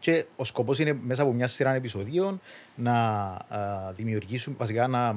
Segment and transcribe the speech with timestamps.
[0.00, 2.40] Και ο σκοπός είναι μέσα από μια σειρά επεισοδίων
[2.74, 5.14] να α, δημιουργήσουμε, βασικά να α,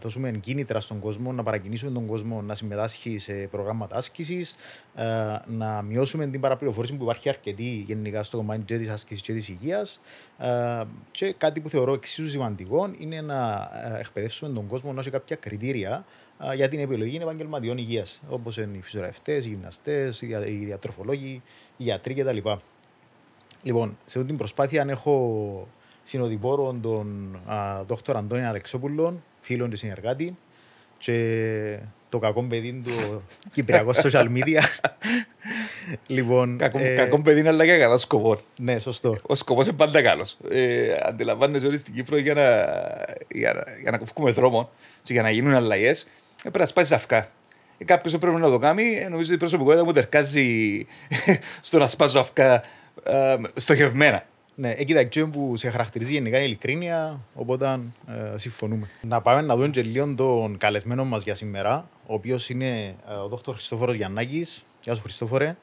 [0.00, 4.56] δώσουμε κίνητρα στον κόσμο, να παρακινήσουμε τον κόσμο να συμμετάσχει σε προγράμματα άσκησης,
[5.46, 9.48] να μειώσουμε την παραπληροφόρηση που υπάρχει αρκετή γενικά στο κομμάτι και της άσκησης και της
[9.48, 10.00] υγείας.
[11.10, 16.04] Και κάτι που θεωρώ εξίσου σημαντικό είναι να εκπαιδεύσουμε τον κόσμο να έχει κάποια κριτήρια
[16.54, 20.26] για την επιλογή επαγγελματιών υγείας, όπως είναι οι φυσιογραφητέ, οι γυμναστές, οι
[20.64, 21.42] διατροφολόγοι,
[21.76, 22.38] οι γιατροί κτλ.
[23.62, 25.68] Λοιπόν, σε αυτή την προσπάθεια έχω
[26.02, 27.38] συνοδοιπόρο τον
[27.86, 28.10] Δ.
[28.16, 30.36] Αντώνη Αλεξόπουλο, φίλον του συνεργάτη,
[30.98, 31.78] και
[32.08, 33.22] το κακό παιδί του
[33.54, 34.62] Κυπριακός social media.
[36.06, 38.40] λοιπόν, κακό, ε, κακό παιδί είναι αλλά και καλό σκοπό.
[38.56, 39.16] Ναι, σωστό.
[39.22, 40.36] Ο σκοπός είναι πάντα καλός.
[40.50, 42.42] Ε, αντιλαμβάνεσαι ότι στην Κύπρο για να,
[43.38, 44.70] για, για να κοφκούμε δρόμο
[45.02, 46.08] και για να γίνουν αλλαγές, ε,
[46.40, 47.28] πρέπει να σπάσεις αυκά.
[47.78, 50.86] Ε, Κάποιος πρέπει να το κάνει, ε, νομίζω ότι η προσωπικότητα μου τερκάζει
[51.60, 52.62] στο να σπάζω αυκά
[53.02, 54.26] ε, στοχευμένα.
[54.54, 58.88] Ναι, εκεί τα που σε χαρακτηρίζει γενικά είναι ειλικρίνεια, οπότε ε, συμφωνούμε.
[59.02, 63.14] Να πάμε να δούμε και λίγο τον καλεσμένο μας για σήμερα, ο οποίος είναι ε,
[63.24, 63.50] ο Δ.
[63.50, 64.64] Χριστόφορος Γιαννάκης.
[64.82, 65.56] Γεια σου, Χριστόφορε.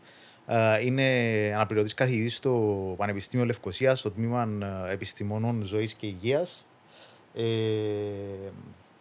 [0.47, 1.03] Ε, είναι
[1.55, 4.49] αναπληρωτής καθηγητής στο Πανεπιστήμιο Λευκοσίας, στο τμήμα
[4.87, 6.65] ε, Επιστημονών Ζωής και Υγείας.
[7.35, 7.43] Ε,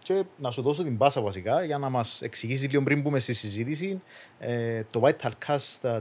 [0.09, 3.33] και να σου δώσω την πάσα βασικά για να μας εξηγήσεις λίγο πριν μπούμε στη
[3.33, 4.03] συζήτηση
[4.39, 6.01] ε, το Vital Cast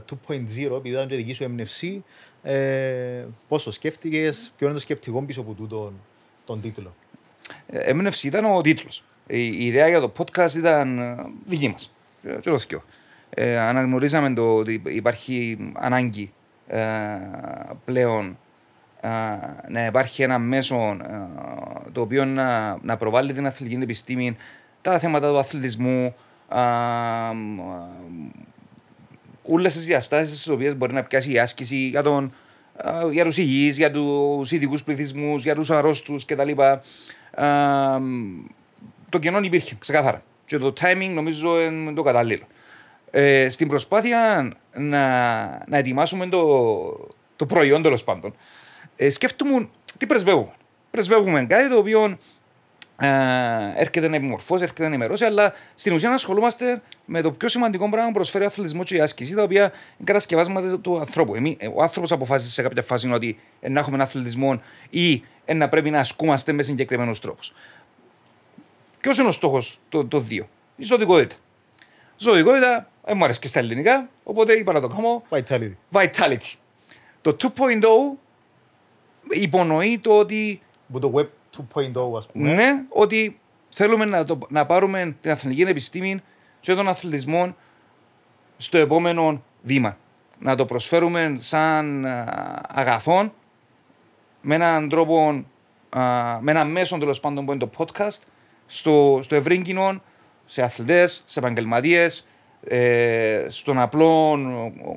[0.76, 2.04] επειδή ήταν και δική σου έμπνευση,
[2.42, 5.92] ε, πώς το σκέφτηκες, ποιο είναι το σκεπτικό πίσω από τούτο
[6.44, 6.94] τον τίτλο;
[7.66, 9.04] Ε, έμπνευση ήταν ο τίτλος.
[9.26, 11.94] Η, η, ιδέα για το podcast ήταν ε, δική μας.
[12.22, 12.82] Ε, και το θυκιο.
[13.30, 16.32] Ε, αναγνωρίζαμε το ότι υπάρχει ανάγκη
[16.66, 16.82] ε,
[17.84, 18.38] πλέον
[19.68, 20.96] να υπάρχει ένα μέσο
[21.92, 24.36] το οποίο να, να προβάλλει την αθλητική επιστήμη,
[24.80, 26.14] τα θέματα του αθλητισμού,
[29.42, 32.32] όλες τις διαστάσεις τις οποίες μπορεί να πιάσει η άσκηση για, τον,
[33.10, 36.50] για τους υγιείς, για τους ειδικούς πληθυσμούς, για τους αρρώστους κτλ.
[39.08, 40.22] Το κενό υπήρχε ξεκάθαρα.
[40.44, 42.46] Και το timing νομίζω είναι το κατάλληλο.
[43.10, 46.44] Ε, στην προσπάθεια να, να ετοιμάσουμε το,
[47.36, 48.34] το προϊόν τέλος πάντων,
[48.98, 50.52] ε, σκέφτομαι τι πρεσβεύουμε.
[50.90, 52.18] Πρεσβεύουμε κάτι το οποίο
[53.00, 53.08] ε,
[53.74, 58.08] έρχεται να επιμορφώσει, έρχεται να ενημερώσει, αλλά στην ουσία ασχολούμαστε με το πιο σημαντικό πράγμα
[58.08, 61.34] που προσφέρει ο αθλητισμό και η άσκηση, τα οποία είναι κατασκευάσματα του ανθρώπου.
[61.34, 65.22] Εμείς, ε, ο άνθρωπος αποφάσισε σε κάποια φάση ότι ε, να έχουμε ένα αθλητισμό ή
[65.44, 67.52] ε, να πρέπει να ασκούμαστε με συγκεκριμένους τρόπους.
[69.00, 71.34] Ποιος είναι ο στόχος των το δύο, η ζωτικότητα.
[72.16, 75.22] Ζωτικότητα, δεν μου αρέσει και στα ελληνικά, οπότε είπα να το κάνω.
[75.28, 75.72] Vitality.
[75.92, 76.54] Vitality.
[77.20, 78.18] Το 2.0
[79.30, 80.60] υπονοεί το ότι.
[80.92, 81.26] Που το Web
[81.74, 82.54] 2.0, ας πούμε.
[82.54, 86.20] Ναι, ότι θέλουμε να, το, να πάρουμε την αθλητική επιστήμη
[86.60, 87.56] και τον αθλητισμό
[88.56, 89.96] στο επόμενο βήμα.
[90.38, 92.06] Να το προσφέρουμε σαν
[92.68, 93.32] αγαθόν
[94.40, 95.44] με έναν τρόπο,
[96.40, 98.18] με έναν μέσο τέλος πάντων που είναι το podcast
[98.66, 100.00] στο, στο ευρύ κοινό,
[100.46, 102.28] σε αθλητές, σε επαγγελματίες,
[102.64, 104.38] ε, στον απλό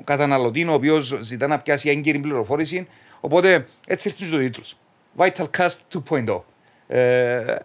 [0.04, 2.86] καταναλωτή ο οποίος ζητά να πιάσει έγκυρη πληροφόρηση
[3.24, 4.64] Οπότε έτσι ήρθε το τίτλο.
[5.16, 6.40] Vital Cast 2.0.
[6.86, 7.56] Ε,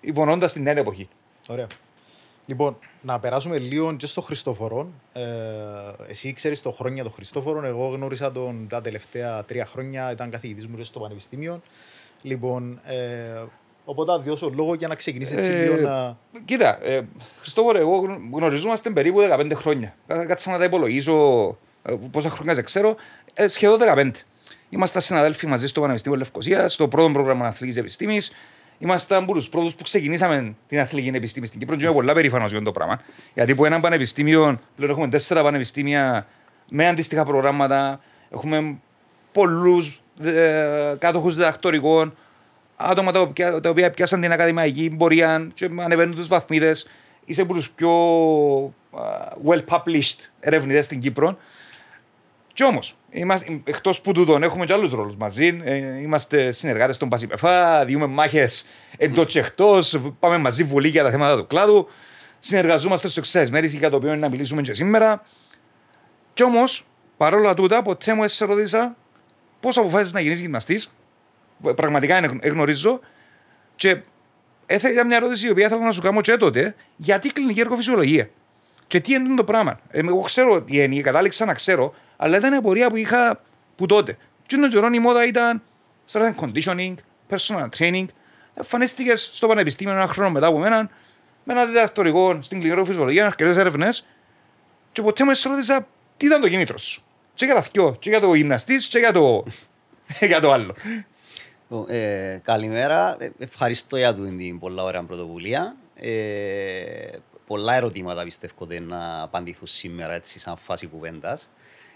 [0.00, 1.08] Υπονοώντα την νέα εποχή.
[1.48, 1.66] Ωραία.
[2.46, 4.88] Λοιπόν, να περάσουμε λίγο και στο Χριστόφορο.
[5.12, 5.22] Ε,
[6.08, 7.66] εσύ ξέρεις το χρόνια των Χριστόφορο.
[7.66, 10.12] Εγώ γνώρισα τον τα τελευταία τρία χρόνια.
[10.12, 11.60] Ήταν καθηγητής μου στο Πανεπιστήμιο.
[12.22, 13.42] Λοιπόν, ε,
[13.84, 16.16] οπότε διώσω λόγο για να ξεκινήσεις έτσι ε, λίγο να.
[16.44, 17.00] Κοίτα, ε,
[17.40, 19.94] Χριστόφορο, εγώ γνωριζόμαστε περίπου 15 χρόνια.
[20.06, 21.46] Κάτσα να τα υπολογίσω
[21.82, 22.96] ε, πόσα χρόνια δεν ξέρω.
[23.34, 24.10] Ε, σχεδόν 15.
[24.74, 28.32] Είμαστε συναδέλφοι μαζί στο Πανεπιστήμιο Λευκοσίας, στο πρώτο πρόγραμμα Αθλητικής Επιστήμης.
[28.78, 31.76] Είμαστε από τους πρώτους που ξεκινήσαμε την αθλητική επιστήμη στην Κύπρο.
[31.76, 33.00] Και είμαι πολύ περήφανος για το πράγμα.
[33.34, 36.26] Γιατί από ένα πανεπιστήμιο, πλέον έχουμε τέσσερα πανεπιστήμια
[36.68, 38.00] με αντίστοιχα προγράμματα.
[38.30, 38.78] Έχουμε
[39.32, 42.16] πολλούς ε, κάτοχους διδακτορικών,
[42.76, 46.88] άτομα τα οποία, τα οποία πιάσαν την ακαδημαϊκή πορεία και ανεβαίνουν τους βαθμίδες.
[47.24, 47.92] Είσαι από τους πιο
[48.66, 51.38] uh, well published ερευνητές στην Κύπρο.
[52.62, 52.96] Κι όμως,
[53.64, 55.60] εκτός που τούτον έχουμε και άλλους ρόλους μαζί.
[55.64, 58.66] Ε, είμαστε συνεργάτες των Πασιπεφά, διούμε μάχες
[58.96, 61.88] εντός και εκτός, πάμε μαζί βουλή για τα θέματα του κλάδου.
[62.38, 65.22] Συνεργαζόμαστε στο εξή μέρη για το οποίο είναι να μιλήσουμε και σήμερα.
[66.34, 66.86] Κι όμως,
[67.16, 68.96] παρόλα τούτα, ποτέ μου σε ρωτήσα
[69.60, 70.90] πώς αποφάσισες να γίνεις γυμναστής.
[71.76, 73.00] Πραγματικά γνωρίζω.
[73.76, 74.00] Και
[74.66, 76.74] έθελα μια ερώτηση η οποία ήθελα να σου κάνω και τότε.
[76.96, 78.30] Γιατί κλινική εργοφυσιολογία.
[78.86, 82.54] Και τι είναι το πράγμα; Ε, εγώ ξέρω τι είναι, κατάληξα να ξέρω, αλλά ήταν
[82.54, 83.40] απορία που είχα
[83.76, 84.16] που τότε.
[84.46, 85.62] Και τον καιρό η μόδα ήταν
[86.12, 86.94] strength conditioning,
[87.30, 88.04] personal training.
[88.54, 90.90] Εμφανίστηκες στο πανεπιστήμιο ένα χρόνο μετά από μένα
[91.44, 94.06] με ένα διδακτορικό στην κλινική φυσιολογία, αρκετές έρευνες.
[94.92, 95.86] Και ποτέ μου ρώτησα
[96.16, 97.02] τι ήταν το κίνητρο σου.
[97.34, 99.44] Και για τα θυκιό, και για το γυμναστής, και για το.
[100.30, 100.74] για το άλλο.
[101.88, 103.16] Ε, καλημέρα.
[103.18, 105.76] Ε, ευχαριστώ για την πολλά ωραία πρωτοβουλία.
[105.94, 106.10] Ε,
[107.46, 111.50] πολλά ερωτήματα πιστεύω να απαντηθούν σήμερα έτσι σαν φάση κουβέντας.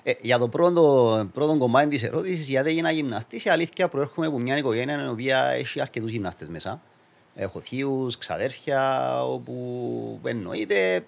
[0.08, 4.38] Ε, για το πρώτο, πρώτο κομμάτι της ερώτησης, γιατί έγινα γυμναστής, η αλήθεια προέρχομαι από
[4.38, 6.80] μια οικογένεια η οποία έχει αρκετούς γυμναστές μέσα.
[7.34, 11.06] Έχω θείους, ξαδέρφια, όπου εννοείται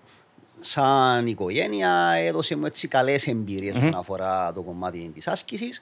[0.60, 3.78] σαν οικογένεια έδωσε μου έτσι καλές εμπειρίες mm-hmm.
[3.78, 5.80] όσον αφορά το κομμάτι της άσκησης.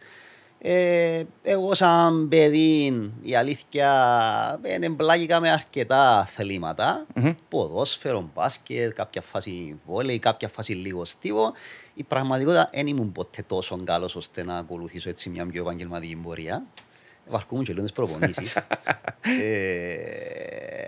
[0.58, 7.34] Ε, εγώ σαν παιδί η αλήθεια εμπλάγηκα με αρκετά θελήματα mm-hmm.
[7.48, 11.52] ποδόσφαιρο, μπάσκετ, κάποια φάση βόλεϊ, κάποια φάση λίγο στίβο
[11.94, 16.66] η πραγματικότητα δεν ήμουν ποτέ τόσο καλός ώστε να ακολουθήσω έτσι μια πιο επαγγελματική πορεία
[17.28, 18.56] Βαρκούμουν και λίγο προπονήσεις.
[19.42, 19.96] ε,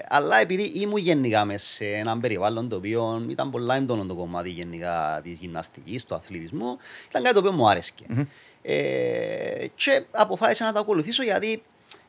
[0.08, 4.50] αλλά επειδή ήμουν γενικά μέσα σε έναν περιβάλλον το οποίο ήταν πολλά έντονο το κομμάτι
[4.50, 6.76] γενικά της γυμναστικής, του αθλητισμού,
[7.08, 7.92] ήταν κάτι το οποίο μου άρεσε.
[8.08, 8.26] Mm-hmm.
[8.62, 11.62] Ε, και αποφάσισα να το ακολουθήσω γιατί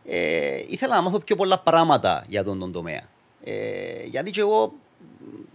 [0.06, 3.02] ε, ήθελα να μάθω πιο πολλά πράγματα για τον, τον τομέα.
[3.44, 4.74] Ε, γιατί και εγώ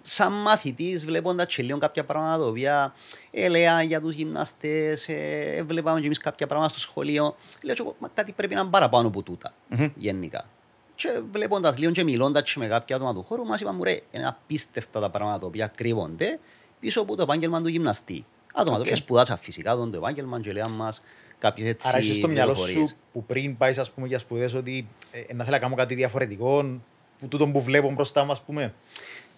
[0.03, 2.95] σαν μαθητής βλέποντας και λίγο κάποια πράγματα τα οποία
[3.31, 7.37] έλεγα για τους γυμναστές, ε, βλέπαμε και εμείς κάποια πράγματα στο σχολείο.
[7.63, 9.91] Λέω και κάτι πρέπει να είναι παραπάνω από τούτα mm-hmm.
[9.95, 10.49] γενικά.
[10.95, 14.27] Και βλέποντας λίγο και μιλώντας και με κάποια άτομα του χώρου μας είπαμε ρε, είναι
[14.27, 16.39] απίστευτα τα πράγματα τα οποία κρύβονται
[16.81, 18.25] πίσω από το επάγγελμα του γυμναστή.
[18.57, 18.79] Άτομα okay.
[18.79, 21.03] τα οποία σπουδάσαν φυσικά τον το επάγγελμα και λέγαν μας
[21.39, 24.89] κάποιες έτσι Άρα είσαι στο μυαλό σου που πριν πάεις ας πούμε, για σπουδές ότι
[25.11, 26.81] ε, να θέλω να κάνω κάτι διαφορετικό
[27.21, 28.75] που τούτο που βλέπω μπροστά μου ας πούμε.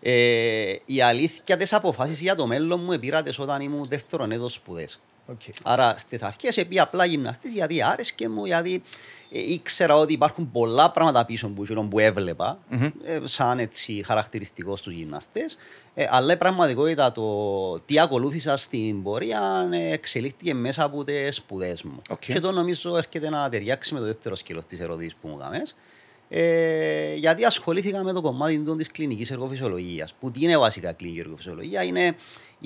[0.00, 5.00] Ε, η αλήθεια τη αποφάσεις για το μέλλον μου επήρατε όταν ήμουν δεύτερον έτος σπουδές.
[5.32, 5.50] Okay.
[5.62, 8.82] Άρα στις αρχές επί απλά γυμναστής γιατί άρεσκε μου, γιατί
[9.30, 12.92] ε, ήξερα ότι υπάρχουν πολλά πράγματα πίσω που, που έβλεπα, mm-hmm.
[13.04, 15.56] ε, σαν έτσι χαρακτηριστικός στου γυμναστές.
[15.94, 21.82] Ε, αλλά η πραγματικότητα το τι ακολούθησα στην πορεία ε, εξελίχθηκε μέσα από τις σπουδές
[21.82, 22.02] μου.
[22.08, 22.16] Okay.
[22.18, 25.74] Και το νομίζω έρχεται να ταιριάξει με το δεύτερο σκέλο της ερώτηση που μου έκαμες.
[26.28, 30.14] Ε, γιατί ασχολήθηκα με το κομμάτι της κλινικής εργοφυσιολογίας.
[30.20, 32.16] Που τι είναι βασικά κλινική εργοφυσιολογία, είναι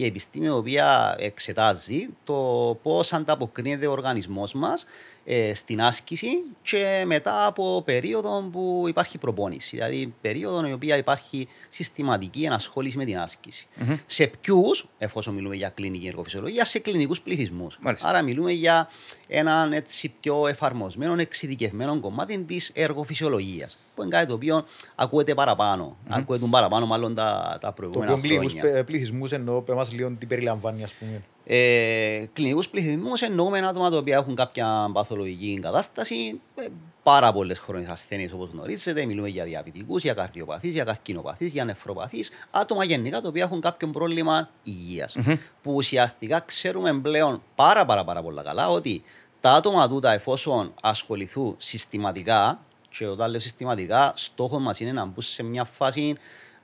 [0.02, 2.35] η επιστήμη η οποία εξετάζει το
[2.82, 4.85] πώς ανταποκρίνεται ο οργανισμός μας
[5.25, 6.29] ε, στην άσκηση
[6.62, 9.76] και μετά από περίοδο που υπάρχει προπόνηση.
[9.76, 13.67] Δηλαδή, περίοδο η οποία υπάρχει συστηματική ενασχόληση με την άσκηση.
[13.81, 13.99] Mm-hmm.
[14.06, 17.79] Σε ποιους, εφόσον μιλούμε για κλινική εργοφυσιολογία, σε κλινικούς πληθυσμούς.
[18.00, 18.88] Άρα, μιλούμε για
[19.29, 23.79] έναν έτσι πιο εφαρμοσμένο, εξειδικευμένο κομμάτι της εργοφυσιολογίας.
[24.00, 24.64] Που είναι κάτι το οποίο
[24.94, 25.97] ακούεται παραπάνω.
[25.97, 26.14] Mm-hmm.
[26.19, 28.49] Ακούεται παραπάνω, μάλλον τα, τα προηγούμενα το χρόνια.
[28.49, 31.20] Κλινικού πληθυσμούς εννοώ, πες μας λίγο τι περιλαμβάνει, ας πούμε.
[31.44, 36.67] Ε, κλινικούς πληθυσμούς εννοούμε άτομα τα οποία έχουν κάποια παθολογική κατάσταση, ε,
[37.02, 39.05] πάρα πολλές χρόνιε ασθένειες όπως γνωρίζετε.
[39.05, 42.31] Μιλούμε για διαβητικού, για καρδιοπαθείς, για καρκινοπαθείς, για νεφροπαθείς.
[42.50, 45.17] Άτομα γενικά τα οποία έχουν κάποιο πρόβλημα υγείας.
[45.19, 45.38] Mm-hmm.
[45.62, 49.03] Που ουσιαστικά ξέρουμε πλέον πάρα, πάρα, πάρα πολλά καλά ότι
[49.41, 52.61] τα άτομα τούτα, εφόσον ασχοληθούν συστηματικά,
[52.91, 56.17] και όταν λέω συστηματικά, στόχος μας είναι να μπουν σε μια φάση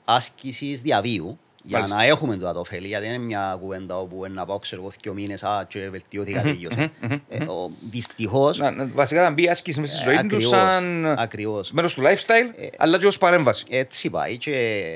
[0.04, 1.96] άσκησης διαβίου, για Μάλιστα.
[1.96, 5.12] να έχουμε το ωφέλη, γιατί δεν είναι μια κουβέντα όπου να πάω ξέρω εγώ δύο
[5.12, 6.90] μήνες α, και βελτιώθηκα τελείωσε.
[7.28, 7.46] ε,
[7.90, 8.58] δυστυχώς...
[8.58, 11.70] Να, βασικά να μπει άσκηση μέσα στη ζωή ε, του σαν ακριβώς.
[11.70, 13.64] μέρος του lifestyle, ε, αλλά και ως παρέμβαση.
[13.70, 14.88] Έτσι πάει και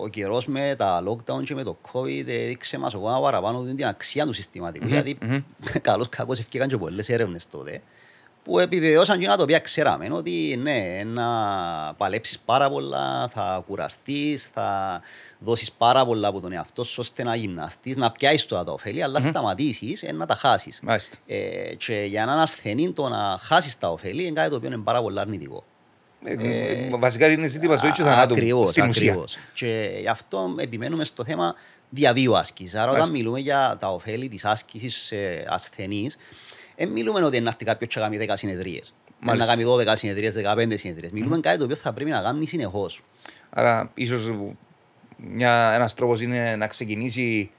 [0.00, 4.26] ο καιρός με τα lockdown και με το COVID έδειξε μας ακόμα παραπάνω την αξία
[4.26, 5.18] του συστηματικού, γιατί
[5.82, 7.82] καλώς κακώς ευκήκαν και πολλές έρευνες τότε
[8.44, 11.24] που επιβεβαιώσαν και τα οποία ξέραμε ότι ναι, να
[11.96, 15.00] παλέψεις πάρα πολλά, θα κουραστείς, θα
[15.38, 19.02] δώσεις πάρα πολλά από τον εαυτό σου ώστε να γυμναστείς, να πιάσεις τώρα τα ωφέλη,
[19.02, 19.28] αλλά mm-hmm.
[19.28, 20.82] σταματήσεις ε, να τα χάσεις.
[21.26, 24.82] Ε, και για έναν ασθενή το να χάσεις τα ωφέλη είναι κάτι το οποίο είναι
[24.84, 25.64] πάρα πολύ αρνητικό.
[26.24, 29.36] Ε, ε, βασικά είναι ζήτημα ζωή και θανάτου ακριβώς, στην ακριβώς.
[29.52, 31.54] Και γι' αυτό επιμένουμε στο θέμα
[31.88, 32.74] διαβίου άσκησης.
[32.74, 36.16] Άρα όταν μιλούμε για τα ωφέλη της άσκησης σε ασθενείς,
[36.76, 38.94] δεν μιλούμε ότι να έρθει κάποιος και να κάνει 10 συνεδρίες.
[39.20, 41.12] Να κάνει 12 συνεδρίες, 15 συνεδρίες.
[41.12, 41.40] Μιλούμε mm.
[41.40, 43.02] κάτι το οποίο θα πρέπει να κάνει συνεχώς.
[43.50, 44.32] Άρα ίσως
[45.16, 47.50] μια, ένας τρόπος είναι να ξεκινήσει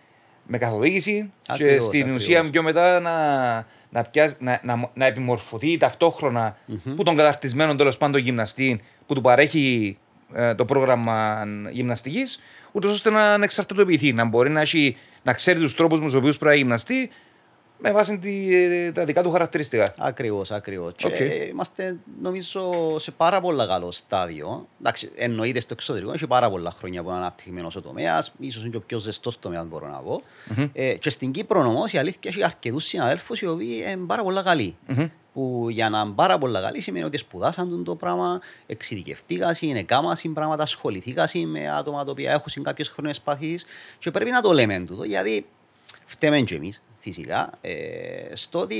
[0.48, 2.22] με καθοδήγηση ακριβώς, και στην ακριβώς.
[2.22, 3.55] ουσία πιο μετά να,
[3.89, 6.93] να, πιάσει, να, να, να επιμορφωθεί ταυτόχρονα mm-hmm.
[6.96, 9.98] που τον καταρτισμένο τέλος πάντων γυμναστή που του παρέχει
[10.34, 12.41] ε, το πρόγραμμα γυμναστικής,
[12.72, 16.13] ούτως ώστε να, να εξαρτητοποιηθεί, να μπορεί να, έχει, να ξέρει τους τρόπους με τους
[16.13, 17.10] οποίους πρέπει να γυμναστεί
[17.85, 19.93] με βάση τη, τα δικά του χαρακτηριστικά.
[19.97, 20.93] Ακριβώς, ακριβώς.
[20.97, 21.13] Okay.
[21.17, 24.67] Και είμαστε νομίζω σε πάρα πολύ καλό στάδιο.
[24.79, 28.71] Εντάξει, εννοείται στο εξωτερικό, έχει πάρα πολλά χρόνια που είναι αναπτυγμένος ο τομέας, ίσως είναι
[28.71, 30.21] και ο πιο ζεστός τομέας, μπορώ να πω.
[30.21, 30.69] Mm-hmm.
[30.73, 34.43] Ε, και στην Κύπρο όμως η αλήθεια έχει αρκετούς συναδέλφους οι οποίοι είναι πάρα πολύ
[34.43, 34.75] καλοί.
[34.87, 35.09] Mm-hmm.
[35.33, 40.33] Που για να είναι πάρα πολύ καλοί σημαίνει ότι σπουδάσαν το πράγμα, εξειδικευτήκαν, είναι κάμασαν
[40.33, 43.65] πράγματα, ασχοληθήκαν με άτομα τα οποία έχουν κάποιες χρόνες παθήσει
[43.99, 45.45] και πρέπει να το λέμε τούτο γιατί
[46.05, 47.72] φταίμε και εμείς φυσικά, ε,
[48.33, 48.77] στο ότι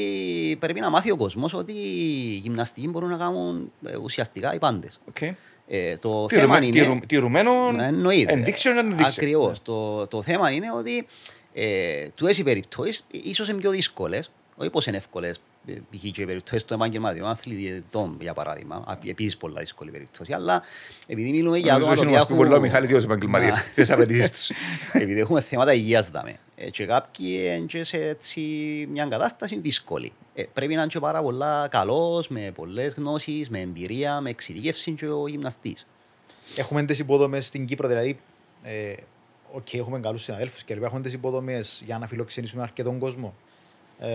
[0.60, 5.00] πρέπει να μάθει ο κόσμος ότι η γυμναστική μπορούν να κάνουν ε, ουσιαστικά οι πάντες.
[5.14, 5.32] Okay.
[5.68, 6.80] Ε, το θέμα Τηρουμένο, είναι.
[6.80, 8.34] τηρου, τηρουμένων Εννοείται.
[8.34, 9.28] ενδείξεων είναι ενδείξεων.
[9.28, 9.62] Ακριβώς.
[9.62, 11.06] Το, το θέμα είναι ότι
[11.54, 14.32] ε, του έτσι περιπτώσεις ίσως είναι πιο δύσκολες.
[14.56, 15.40] Όχι πως είναι εύκολες.
[15.66, 16.02] Π.χ.
[16.12, 19.00] και οι περιπτώσεις των επαγγελματιών αθλητών, για παράδειγμα.
[19.06, 20.34] Επίσης πολλά δύσκολη περίπτωση.
[20.34, 20.64] Αλλά
[21.08, 22.66] επειδή μιλούμε για άτομα Νομίζω τα ότι οποία είμαστε πολλά ο έχουν.
[22.66, 23.56] Μιχάλης ως επαγγελματίας.
[23.56, 23.64] Να.
[23.76, 24.50] Ποιες απαιτήσεις τους;
[24.94, 26.40] Επειδή έχουμε θέματα υγείας δάμε.
[26.66, 28.42] Ε, και κάποιοι είναι και σε έτσι
[28.92, 30.12] μια κατάσταση δύσκολη.
[30.34, 34.92] Ε, πρέπει να είναι και πάρα πολλά καλός, με πολλές γνώσεις, με εμπειρία, με εξειδίκευση
[34.92, 35.88] και ο γυμναστής.
[36.58, 38.20] Έχουμε τις υποδομές στην Κύπρο, δηλαδή,
[38.64, 38.94] ε,
[39.52, 43.34] οκ, έχουμε καλούς συναδέλφους και λοιπά, έχουμε τις υποδομές για να φιλοξενήσουμε αρκετόν κόσμο.
[44.00, 44.10] Ε,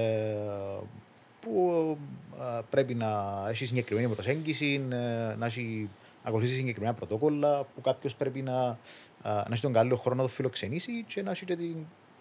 [1.41, 1.97] που
[2.41, 4.97] ε, πρέπει να έχει συγκεκριμένη προσέγγιση, ε,
[5.39, 5.89] να έχει
[6.23, 8.79] ακολουθήσει συγκεκριμένα πρωτόκολλα, που κάποιος πρέπει να,
[9.23, 11.77] ε, να έχει τον κατάλληλο χρόνο να το φιλοξενήσει και να έχει και την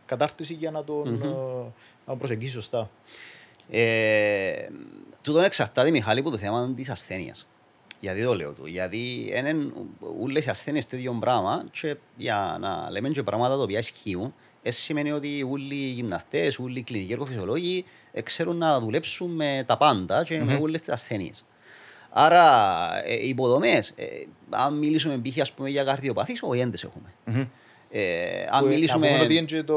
[0.07, 1.21] κατάρτιση για να τον, Μμμ.
[1.21, 1.73] ε, να
[2.05, 2.89] τον προσεγγίσει σωστά.
[3.69, 4.67] Ε,
[5.21, 7.47] τούτον εξαρτάται, Μιχάλη, από το θέμα της ασθένειας.
[7.99, 8.65] Γιατί το λέω του.
[8.65, 9.71] Γιατί είναι
[10.19, 14.33] όλες οι ασθένειες το ίδιο πράγμα και για να λέμε και πράγματα τα οποία ισχύουν,
[14.61, 19.63] ε, σημαίνει ότι όλοι οι γυμναστές, όλοι οι κλινικοί εργοφυσιολόγοι ε, ξέρουν να δουλέψουν με
[19.65, 21.45] τα πάντα και με όλες τις ασθένειες.
[22.09, 22.45] Άρα,
[23.05, 24.05] ε, οι υποδομές, ε,
[24.49, 25.39] αν μιλήσουμε π.χ.
[25.41, 27.13] ας πούμε, για καρδιοπαθείς, όχι, δεν τις έχουμε.
[27.25, 27.45] Μμμ.
[27.91, 29.07] Ε, αν Που, ε, μιλήσουμε...
[29.07, 29.75] Να πούμε ότι είναι και το,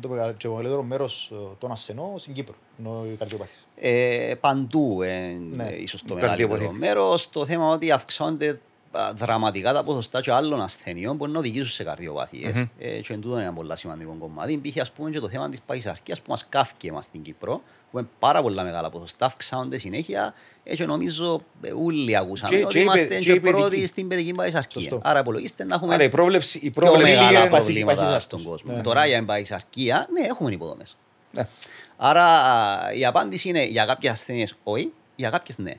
[0.00, 3.66] το, μεγα- και το μεγαλύτερο μέρος ε, των ασθενών στην Κύπρο, ενώ οι καρδιοπαθείς.
[3.76, 5.08] Ε, παντού ε,
[5.52, 5.66] Ναι.
[5.68, 6.78] ε, ίσως το Υπάρχει μεγαλύτερο αποθή.
[6.78, 7.30] μέρος.
[7.30, 8.60] Το θέμα ότι αυξάνονται
[8.92, 12.54] α, δραματικά τα ποσοστά και άλλων ασθενειών μπορεί να οδηγήσουν σε καρδιοπαθίες.
[12.56, 12.64] Μμμ.
[12.78, 14.60] Ε, και τούτο είναι ένα πολύ σημαντικό κομμάτι.
[14.64, 14.80] Π.χ.
[14.80, 17.62] ας πούμε και το θέμα της παχυσαρκίας που μας κάφηκε εμάς στην Κύπρο.
[17.92, 20.34] Έχουμε πάρα πολλά μεγάλα ποσοστά, αυξάνονται συνέχεια.
[20.64, 23.40] Ε, και νομίζω ε, όλοι ακούσαμε Και- ότι και η είμαστε παι- και, και η
[23.40, 23.86] πρώτοι παιδική.
[23.86, 24.80] στην παιδική παχυσαρκία.
[24.80, 25.00] Σωστό.
[25.04, 28.20] Άρα υπολογίστε να έχουμε Άρα η πρόβλεψη, η πιο πρόβλεψη μεγάλα είναι- παχυ- προβλήματα παχυσαρκία.
[28.20, 28.72] στον κόσμο.
[28.74, 28.80] Ναι.
[28.82, 30.96] Τώρα για παχυσαρκία, ναι, έχουμε υποδομές.
[31.32, 31.48] Ναι.
[31.96, 35.74] Άρα α, η απάντηση είναι για κάποιες ασθένειες όχι, για κάποιες ναι.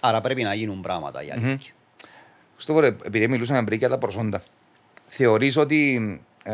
[0.00, 1.44] Άρα πρέπει να γίνουν πράγματα για Μμμ.
[1.46, 1.72] αλήθεια.
[2.56, 4.42] Στο πω, ρε, επειδή μιλούσαμε πριν για τα προσόντα,
[5.06, 5.94] θεωρείς ότι
[6.44, 6.52] ε,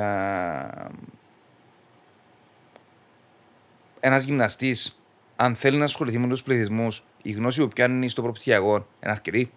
[4.06, 5.00] ένας γυμναστής,
[5.36, 9.50] αν θέλει να ασχοληθεί με τους πληθυσμούς, η γνώση που πιάνει στο προπτυχιακό είναι αρκετή;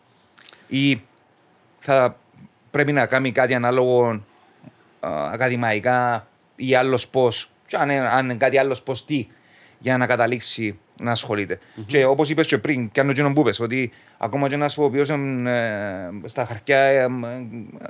[0.68, 1.02] Ή
[1.78, 2.18] θα
[2.72, 4.12] πρέπει να κάνει κάτι ανάλογο
[5.00, 9.28] ε, ακαδημαϊκά ή άλλος πώς, και αν, είναι- αν είναι κάτι άλλος πώς τι,
[9.80, 13.60] για να καταλήξει να ασχολειται Και όπως είπες και πριν, και αν εκείνο που είπες,
[13.60, 15.16] ότι ακόμα και ένας που ο οποίος ε,
[16.26, 17.08] στα χαρτιά ε, ε,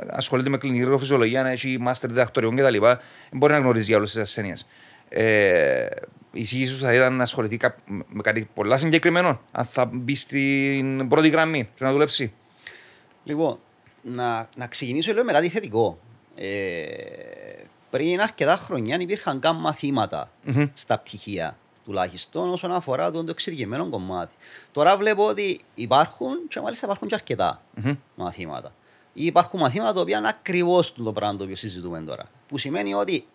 [0.10, 2.80] ασχολείται με κλινική φυσιολογία, να έχει μάστερ διδακτοριών κτλ.
[2.80, 2.98] δεν
[3.32, 4.68] μπορεί να γνωρίζει για όλες τις ασθένειες.
[5.10, 5.88] Ε,
[6.32, 10.16] η εισήγηση σου θα ήταν να ασχοληθεί κά- με κάτι πολλά συγκεκριμένο, αν θα μπει
[10.16, 12.34] στην πρώτη γραμμή και να δουλέψει.
[13.24, 13.60] Λοιπόν,
[14.02, 16.00] να, να ξεκινήσω λίγο με κάτι θετικό.
[16.36, 16.84] Ε,
[17.90, 20.66] πριν αρκετά χρόνια υπήρχαν καν μαθήματα Μμμ.
[20.74, 24.34] στα πτυχία τουλάχιστον όσον αφορά το, το εξειδικευμένο κομμάτι.
[24.72, 27.94] Τώρα βλέπω ότι υπάρχουν και μάλιστα υπάρχουν και αρκετά Μμμ.
[28.16, 28.74] μαθήματα.
[29.14, 32.24] Ή υπάρχουν μαθήματα τα οποία είναι ακριβώ το πράγμα το οποίο συζητούμε τώρα.
[32.48, 33.26] Που σημαίνει ότι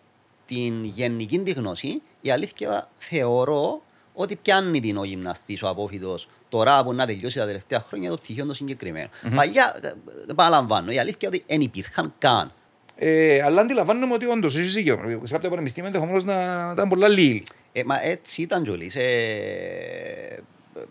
[0.45, 3.81] την γενική τη γνώση, η αλήθεια θεωρώ
[4.13, 8.17] ότι πιάνει την ο γυμναστής, ο απόφοιτος, τώρα που να τελειώσει τα τελευταία χρόνια το
[8.17, 9.09] πτυχίο το συγκεκριμένο.
[9.35, 12.51] Παλιά, ε, ε, παραλαμβάνω, η αλήθεια είναι ότι δεν υπήρχαν καν.
[12.95, 15.21] Ε, αλλά αντιλαμβάνομαι ότι όντως έχει δίκιο.
[15.23, 17.43] Σε κάποια πανεπιστήμια ενδεχομένω να ήταν πολλά λίγοι.
[17.71, 18.95] Ε, μα έτσι ήταν κιόλας.
[18.95, 20.43] Ε,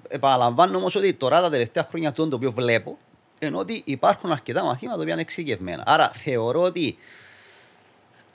[0.08, 2.98] επαναλαμβάνω όμως ότι τώρα τα τελευταία χρόνια αυτό το οποίο βλέπω
[3.40, 5.82] είναι ότι υπάρχουν αρκετά μαθήματα τα οποία είναι εξειδικευμένα.
[5.86, 6.96] Άρα θεωρώ ότι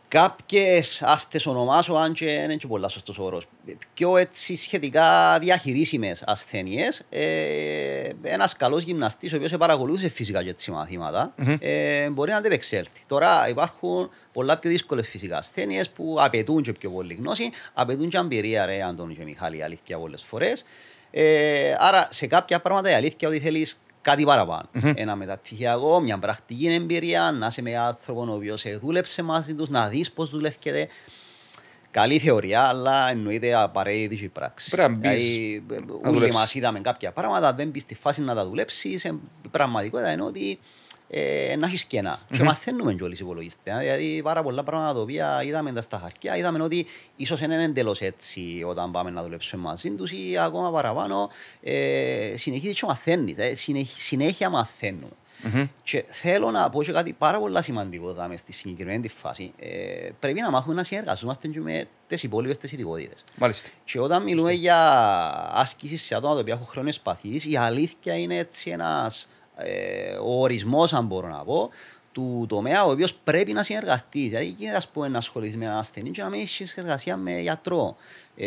[0.09, 3.45] κάποιες, ας τις ονομάσω, αν και δεν είναι και πολλά σωστός όρος,
[3.93, 10.71] πιο έτσι σχετικά διαχειρίσιμες ασθένειες, ε, ένας καλός γυμναστής, ο οποίος παρακολούθησε φυσικά και έτσι
[10.71, 11.55] μαθήματα, Μμμ.
[11.59, 13.01] ε, μπορεί να αντεπεξέλθει.
[13.07, 18.17] Τώρα υπάρχουν πολλά πιο δύσκολες φυσικά ασθένειες που απαιτούν και πιο πολύ γνώση, απαιτούν και
[18.17, 20.63] εμπειρία, ρε Αντώνη και Μιχάλη, η αλήθεια πολλές φορές.
[21.11, 24.69] Ε, άρα σε κάποια πράγματα η αλήθεια ότι θέλεις κάτι παραπάνω.
[24.71, 24.91] Μμμ.
[24.95, 29.69] Ένα μεταπτυχιακό, μια πρακτική εμπειρία, να είσαι με άνθρωπο ο οποίος ε, δούλεψε μαζί τους,
[29.69, 30.87] να δεις πώς δουλεύκεται.
[31.91, 34.69] Καλή θεωρία, αλλά εννοείται απαραίτητη και η πράξη.
[34.69, 36.39] Πρέπει να μπεις, Δηλαδή, ε, να όλοι δουλέψεις.
[36.39, 39.15] μας είδαμε κάποια πράγματα, δεν μπεις στη φάση να τα δουλέψεις, ε,
[39.45, 40.59] η πραγματικότητα είναι ότι
[41.09, 42.19] ε, να έχεις κενά.
[42.31, 43.73] Και μαθαίνουμε κιόλας οι υπολογιστές.
[43.73, 46.85] ε, Δηλαδή πάρα πολλά πράγματα τα οποία είδαμε τα στα χαρτιά, είδαμε ότι
[47.15, 51.29] ίσως δεν είναι εντελώς έτσι όταν πάμε να δουλέψουμε μαζί τους ή ακόμα παραπάνω
[51.61, 55.11] ε, συνεχίζεις και μαθαίνεις, ε, συνεχ- συνέχεια μαθαίνουμε.
[55.43, 55.67] Μμμ.
[55.83, 59.51] Και θέλω να πω και κάτι πάρα πολύ σημαντικό εδώ, στη συγκεκριμένη τη φάση.
[59.59, 63.23] Ε, πρέπει να μάθουμε να συνεργαζόμαστε και με τις υπόλοιπες τις ειδικότητες.
[63.35, 63.69] Μάλιστα.
[63.85, 64.77] Και όταν μιλούμε για
[65.53, 69.38] άσκησης σε άτομα τα οποία έχουν χρόνιες παθήσεις, η αλήθεια είναι έτσι ένας ε,
[70.23, 71.69] ο ορισμός, αν μπορώ να πω,
[72.11, 74.19] του τομέα ο οποίος πρέπει να συνεργαστεί.
[74.27, 77.39] Δηλαδή, γίνεται ας πούμε, να ασχοληθείς με έναν ασθενή και να μην έχεις συνεργασία με
[77.39, 77.95] γιατρό,
[78.37, 78.45] ε,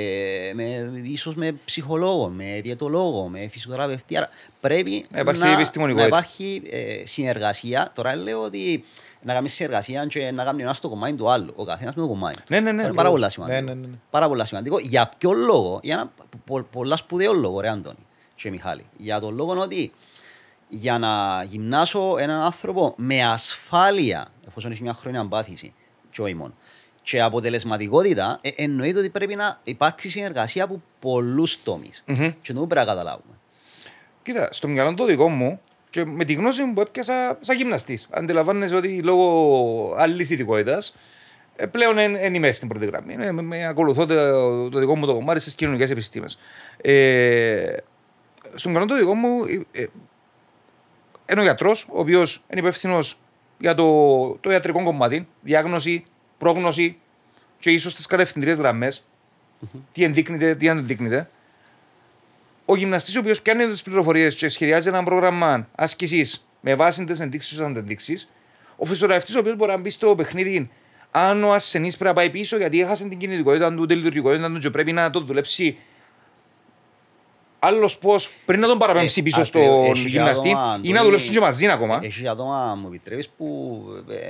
[0.54, 4.16] με, ίσως με ψυχολόγο, με διαιτολόγο, με φυσιοθεραπευτή.
[4.16, 4.28] Άρα
[4.61, 6.07] πρέπει Να υπάρχει να, να επιστημονικότητα.
[6.07, 7.90] υπάρχει ε, συνεργασία.
[7.95, 8.85] Τώρα λέω ότι
[9.23, 11.52] να κάνεις συνεργασία και να κάνει ένας το κομμάτι του άλλου.
[11.57, 12.37] Ο καθένας με το κομμάτι.
[12.37, 12.42] του.
[12.49, 13.11] Ναι, ναι, ναι, Είναι πάρα ακριβώς.
[13.21, 13.61] πολύ σημαντικό.
[13.61, 13.95] Ναι, ναι, ναι.
[14.11, 14.78] Πάρα πολύ σημαντικό.
[14.78, 16.12] Για ποιο λόγο, για ένα
[16.47, 18.85] πο- πολλά σπουδαίο λόγο, ρε Αντώνη και Μιχάλη.
[18.97, 19.92] Για τον λόγο ότι
[20.75, 25.75] για να γυμνάσω έναν άνθρωπο με ασφάλεια, εφόσον έχει μια χρόνια πάθηση,
[26.11, 26.55] και όχι μόνο,
[27.02, 32.02] και αποτελεσματικότητα, ε, εννοείται ότι πρέπει να υπάρξει συνεργασία από πολλούς τομείς.
[32.07, 32.31] Μμμ.
[32.43, 33.35] Και το πρέπει να καταλάβουμε.
[34.23, 35.61] Κοίτα, στο μυαλό το δικό μου
[35.91, 38.09] και με τη γνώση μου που έπιασα σαν γυμναστής.
[38.11, 40.79] Αντιλαμβάνεσαι ότι λόγω άλλης ειδικότητα
[41.71, 43.17] πλέον δεν είμαι στην πρώτη γραμμή.
[43.21, 46.38] Ε, με- με ακολουθώ το, το δικό μου το κομμάτι στις κοινωνικές επιστήμες.
[46.76, 47.76] Ε,
[48.55, 49.45] στο μυαλό το δικό μου
[51.32, 53.18] ε, ε, είναι ο γιατρός, ο οποίος είναι υπεύθυνος
[53.58, 56.04] για το, το ιατρικό κομμάτι, διάγνωση,
[56.38, 56.96] πρόγνωση
[57.58, 59.06] και ίσως τις κατευθυντήριες γραμμές.
[59.92, 61.28] Τι ενδείκνυται, τι αν ενδείκνυται
[62.64, 67.20] ο γυμναστής ο οποίος πιάνει τις πληροφορίες και σχεδιάζει ένα πρόγραμμα άσκησης με βάση τις
[67.20, 68.28] ενδείξεις και αντεδείξει,
[68.76, 70.70] ο φυσιογραφητή ο οποίος μπορεί να μπει στο παιχνίδι
[71.10, 74.58] αν ο ασθενής πρέπει να πάει πίσω γιατί έχασε την κινητικότητα του, τη λειτουργικότητα του
[74.58, 75.78] και πρέπει να το δουλέψει
[77.64, 78.14] άλλο πώ
[78.47, 81.33] πριν να τον παραπέμψει Ε, πίσω ακριβώς, στον έχει γυμναστή άτομα, ή να Αντώνη, δουλέψουν
[81.33, 82.00] και μαζί ακόμα.
[82.02, 83.78] Έχει άτομα, μου επιτρέπεις, που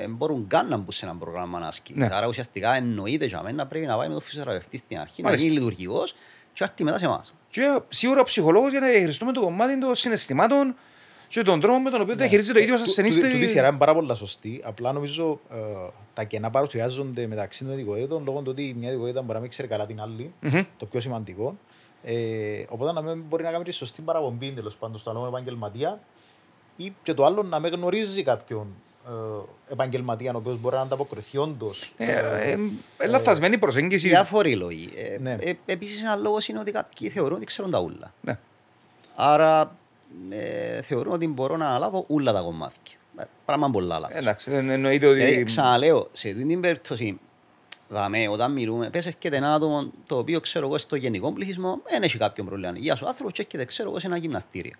[0.03, 2.01] ε, μπορούν καν να μπουν σε ένα πρόγραμμα άσκησης.
[2.01, 2.09] Ναι.
[2.13, 5.49] Άρα ουσιαστικά εννοείται για μένα πρέπει να πάει με τον φυσιοθεραπευτή στην αρχή, να Μάλιστα.
[5.49, 6.15] γίνει λειτουργικός
[6.53, 7.35] και έρθει μετά σε εμάς.
[7.51, 10.75] Και σίγουρα ο ψυχολόγο για να διαχειριστούμε το κομμάτι των συναισθημάτων
[11.29, 13.09] και τον τρόπο με τον οποίο διαχειρίζεται ο ίδιο ασθενή.
[13.15, 14.61] Του- του- Τούτη σειρά είναι πάρα πολύ σωστή.
[14.65, 15.57] Απλά νομίζω ε,
[16.15, 19.69] τα κενά παρουσιάζονται μεταξύ των ειδικοίδων λόγω του ότι μια ειδικοίδα μπορεί να μην ξέρει
[19.69, 20.33] καλά την άλλη.
[20.41, 20.63] Μμμ.
[20.77, 21.57] Το πιο σημαντικό.
[22.05, 26.01] Ε, οπότε να μην μπορεί να κάνει τη σωστή παραπομπή τέλος πάντων στον άλλο επαγγελματία
[26.77, 28.67] ή και το άλλο να μην γνωρίζει κάποιον
[29.07, 31.93] ε, επαγγελματία ο οποίος μπορεί να ανταποκριθεί όντως.
[31.97, 32.57] Ε,
[33.09, 34.09] Λαθασμένη προσέγγιση.
[34.09, 34.89] Διάφοροι λόγοι.
[34.97, 35.37] Ε, Ναι.
[35.41, 38.13] ε, επίσης ένας λόγος είναι ότι κάποιοι θεωρούν ότι ξέρουν τα ούλα.
[38.21, 38.39] Ναι.
[39.15, 39.77] Άρα
[40.31, 42.97] ε, θεωρούν ότι μπορώ να αναλάβω ούλα τα κομμάτια.
[43.19, 44.17] Ε, Πράγμα πολλά λάθος.
[44.17, 45.21] Εντάξει, δεν εννοείται ότι.
[45.25, 47.21] Δηλαδή, ξαναλέω, σε αυτή την περίπτωση,
[47.93, 52.03] δαμέ, όταν μιλούμε, πες έρχεται ένα άτομο το οποίο ξέρω εγώ στο γενικό πληθυσμό, δεν
[52.03, 52.73] έχει κάποιο πρόβλημα.
[52.77, 54.73] Γεια σου, άνθρωπος και έρχεται ξέρω εγώ σε ένα γυμναστήριο.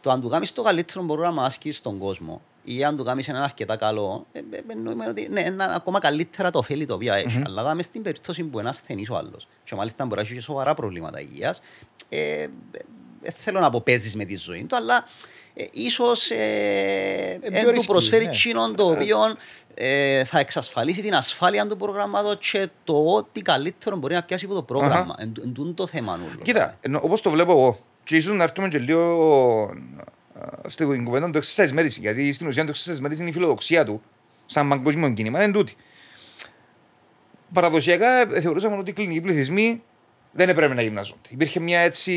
[0.00, 3.42] Το αν του κάνεις το καλύτερο πρόγραμμα άσκηση στον κόσμο ή αν του κάνεις ένα
[3.42, 7.42] αρκετά καλό, ε, ε, εννοούμε ότι ναι, είναι ακόμα καλύτερα το ωφέλη το οποίο έχει.
[7.44, 10.40] Αλλά δάμε στην περίπτωση που είναι ασθενής ο άλλος και μάλιστα μπορεί να έχει και
[10.40, 11.60] σοβαρά προβλήματα υγείας,
[12.08, 12.48] ε, ε,
[13.22, 15.04] ε, θέλω να πω παίζεις με τη ζωή του, αλλά
[15.54, 18.30] ε, ίσως ε, πιο εν του ρίσκι, προσφέρει ναι.
[18.30, 19.36] εκείνον το οποίο
[19.80, 24.54] ε, θα εξασφαλίσει την ασφάλεια του προγράμματος και το ότι καλύτερο μπορεί να πιάσει από
[24.54, 25.14] το πρόγραμμα.
[25.18, 26.40] Εν, εν τούτο το θέμα νουλο.
[26.42, 29.74] Κοίτα, όπως το βλέπω εγώ, και ίσως να έρθουμε και λίγο
[30.34, 33.84] ε, στην κουβέντα του exercise medicine, γιατί στην ουσία το exercise medicine είναι η φιλοδοξία
[33.84, 34.02] του,
[34.46, 35.76] σαν παγκόσμιο κίνημα, είναι τούτη.
[37.52, 39.82] Παραδοσιακά ε, θεωρούσαμε ότι οι κλινικοί πληθυσμοί
[40.32, 41.28] δεν έπρεπε να γυμνάζονται.
[41.28, 42.12] Υπήρχε μια έτσι.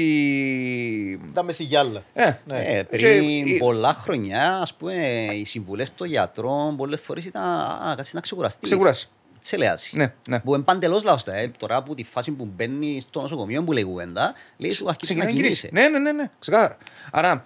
[1.30, 2.04] Ήταν με σιγιάλα.
[2.14, 2.58] Ε, Ναι.
[2.60, 4.94] Ε, Και- πριν ε, πολλά χρόνια, ας πούμε,
[5.34, 8.70] οι συμβουλές των γιατρών πολλές φορές ήταν «Α, να κάτσεις να ξεκουραστείς.
[8.70, 9.10] Ξεκουράσει.
[9.42, 9.98] Τσελεάσει.
[9.98, 10.40] Ναι, ναι.
[10.40, 11.24] Που είναι παντελώς λάθος.
[11.34, 11.52] Ε.
[11.58, 15.26] Τώρα από τη φάση που μπαίνει στο νοσοκομείο που λέει κουβέντα, λέει σου αρχίσεις να
[15.26, 15.68] Ξεκινάει κινείσαι.
[15.68, 15.90] κίνηση.
[15.90, 16.78] Ναι, ναι, ναι, ναι, ξεκάθαρα.
[17.12, 17.46] Άρα,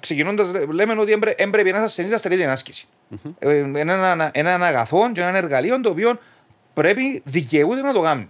[0.00, 2.86] ξεκινώντας, λέμε ότι έμπρε- έμπρεπε ένα ασθενής να στερεί την άσκηση.
[3.38, 6.18] Ε, Ένα ένα- έναν αγαθό και έναν εργαλείο το οποίο
[6.74, 8.26] πρέπει δικαιούται να το κάνει.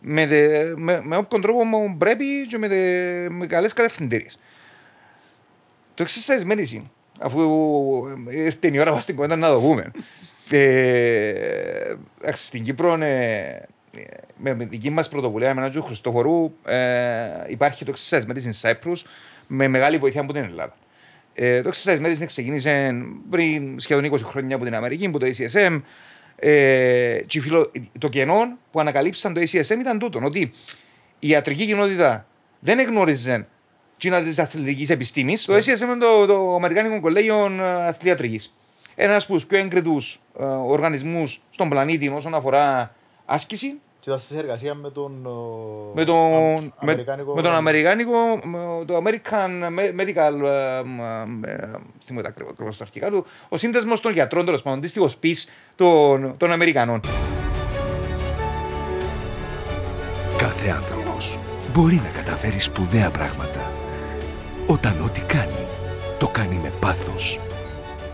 [0.00, 4.38] Με, δε- με, με όποιον τρόπο μου πρέπει και με, δε- με καλές κατευθυντήριες.
[5.94, 6.82] Το exercise medicine,
[7.20, 7.40] αφού
[8.30, 9.90] ε, ήρθε η ώρα μας στην κουβέντα να το πούμε.
[10.50, 13.62] Ε, εντάξει, στην Κύπρο ε,
[14.36, 18.96] με, με δική μας πρωτοβουλία με έναν του Χριστόφορου ε, υπάρχει το exercise medicine Cyprus
[19.46, 20.76] με μεγάλη βοήθεια από την Ελλάδα.
[21.34, 22.94] Ε, το exercise medicine ξεκίνησε
[23.30, 25.80] πριν σχεδόν 20 χρόνια από την Αμερική, από το ACSM.
[26.42, 30.52] Ε, και η φιλο- το κενό που ανακαλύψαν το ACSM ήταν τούτο, ότι
[31.18, 32.26] η ιατρική κοινότητα
[32.60, 33.46] δεν εγνώριζε
[33.96, 35.44] Κίνα της αθλητικής επιστήμης.
[35.44, 38.40] Το ACSM είναι το, το Αμερικάνικο Κολέγιο ε, Αθλιατρική.
[38.94, 39.96] Ένας από τους πιο έγκριτου
[40.64, 43.80] οργανισμούς στον πλανήτη όσον αφορά άσκηση.
[44.00, 45.12] Και ήταν σε συνεργασία με τον.
[45.26, 45.30] ε,
[45.94, 49.50] Με τον, Α- με, Αμερικάνικο- με τον Αμερικάνικο, με το American
[50.00, 50.78] Medical, ε,
[51.46, 51.70] ε, ε,
[52.04, 55.48] θυμάμαι τα ακριβώς ακριβώς τα αρχικά του, ο σύνδεσμος των γιατρών, τέλος πάντων, αντίστοιχος πις
[55.74, 57.00] των, των Αμερικανών.
[60.38, 61.38] Κάθε άνθρωπος
[61.72, 63.72] μπορεί να καταφέρει σπουδαία πράγματα.
[64.66, 65.66] Όταν ό,τι κάνει,
[66.18, 67.38] το κάνει με πάθος.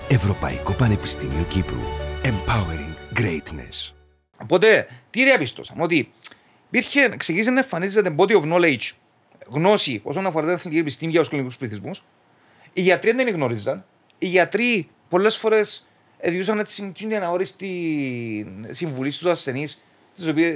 [0.09, 1.81] Ευρωπαϊκό Πανεπιστήμιο Κύπρου.
[2.22, 3.95] Empowering Greatness.
[4.42, 6.12] Οπότε, τι διαπιστώσαμε, ότι
[6.68, 8.90] υπήρχε, ξεκίνησε να εμφανίζεται body of knowledge,
[9.49, 12.03] γνώση όσον αφορά την εθνική επιστήμη για τους κλινικούς πληθυσμούς.
[12.72, 13.85] Οι γιατροί δεν γνώριζαν.
[14.18, 15.87] Οι γιατροί πολλές φορές
[16.18, 17.70] εδιούσαν έτσι την αόριστη
[18.70, 19.83] συμβουλή στους ασθενείς,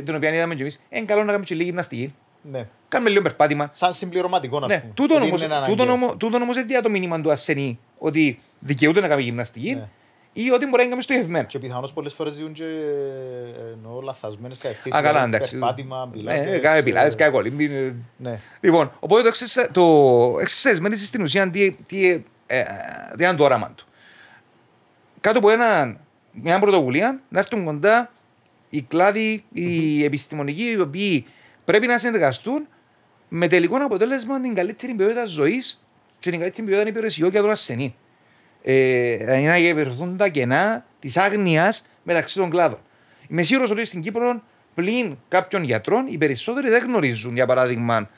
[0.04, 0.82] την οποία είδαμε κι εμείς.
[0.90, 2.14] Είναι καλό να κάνουμε και λίγη γυμναστική.
[2.42, 2.66] Ναι.
[2.88, 3.70] Κάνουμε λίγο περπάτημα.
[3.72, 4.92] Σαν συμπληρωματικό, να Ναι, πούμε.
[4.94, 5.92] τούτον Ότι όμως, είναι τούτον, αναγκαίο.
[5.92, 9.88] όμως, τούτον όμως δεν διά το μήνυμα του ασθενή ότι δικαιούται να κάνει γυμναστική Ναι.
[10.32, 11.44] Ή ότι μπορεί να κάνει στοχευμένα.
[11.44, 15.00] Και πιθανώς πολλές φορές ζουν και ε, εννοώ λαθασμένες κατευθύνσεις.
[15.00, 15.50] Α, καλά, δηλαδή εντάξει.
[15.58, 16.60] Περπάτημα, Ναι, πιλάτες.
[16.60, 17.64] Κάνε πιλάτες, ε, κάνε κολύμπι.
[17.64, 18.40] ε, Ναι.
[18.60, 22.64] Λοιπόν, οπότε το exercise- το exercise μένει στην ουσία τι, τι, ε, ε,
[23.16, 23.84] τι είναι το όραμα του.
[25.20, 25.96] Κάτω από ένα,
[26.32, 28.12] μια πρωτοβουλία να έρθουν κοντά
[28.70, 31.26] οι κλάδοι, οι επιστημονικοί, οι οποίοι
[31.64, 32.66] πρέπει να συνεργαστούν
[33.28, 35.84] με τελικό αποτέλεσμα την καλύτερη ποιότητα ζωής
[36.18, 37.94] και την καλύτερη ποιότητα υπηρεσιών για τον ασθενή.
[38.62, 42.78] Ε, δηλαδή να γεβερθούν τα κενά της άγνοιας μεταξύ των κλάδων.
[43.28, 44.42] Είμαι σίγουρος ότι στην Κύπρο
[44.74, 48.10] πλην κάποιων γιατρών οι περισσότεροι δεν γνωρίζουν, για παράδειγμα,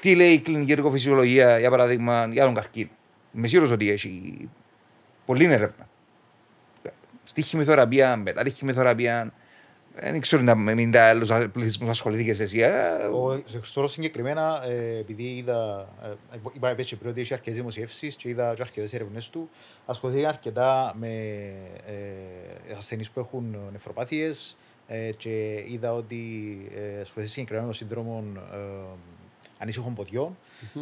[0.00, 2.88] τι λέει η κλινική εργοφυσιολογία, για παράδειγμα, για τον καρκίνο.
[3.36, 4.48] Είμαι σίγουρος ότι έχει
[5.26, 5.88] πολλή έρευνα.
[7.24, 9.32] Στη χημειοθεραπεία, μετά τη χημειοθεραπεία,
[10.00, 12.60] δεν ξέρω αν μην τα άλλους πληθυσμούς ασχοληθήκες εσύ.
[12.60, 12.70] ε.
[13.12, 15.88] Ο Χριστόρος συγκεκριμένα, ε, επειδή είδα,
[16.32, 19.50] ε, είπα έτσι πριν ότι είχε αρκετές δημοσιεύσεις και είδα και αρκετές έρευνες του,
[19.86, 21.08] ασχολήθηκε αρκετά με
[21.86, 24.56] ε, ασθενείς που έχουν νεφροπάθειες
[24.86, 26.22] ε, και είδα ότι
[26.74, 28.56] ε, ασχολήθηκε συγκεκριμένα με το σύνδρομο ε,
[29.58, 30.36] ανήσυχων ποδιών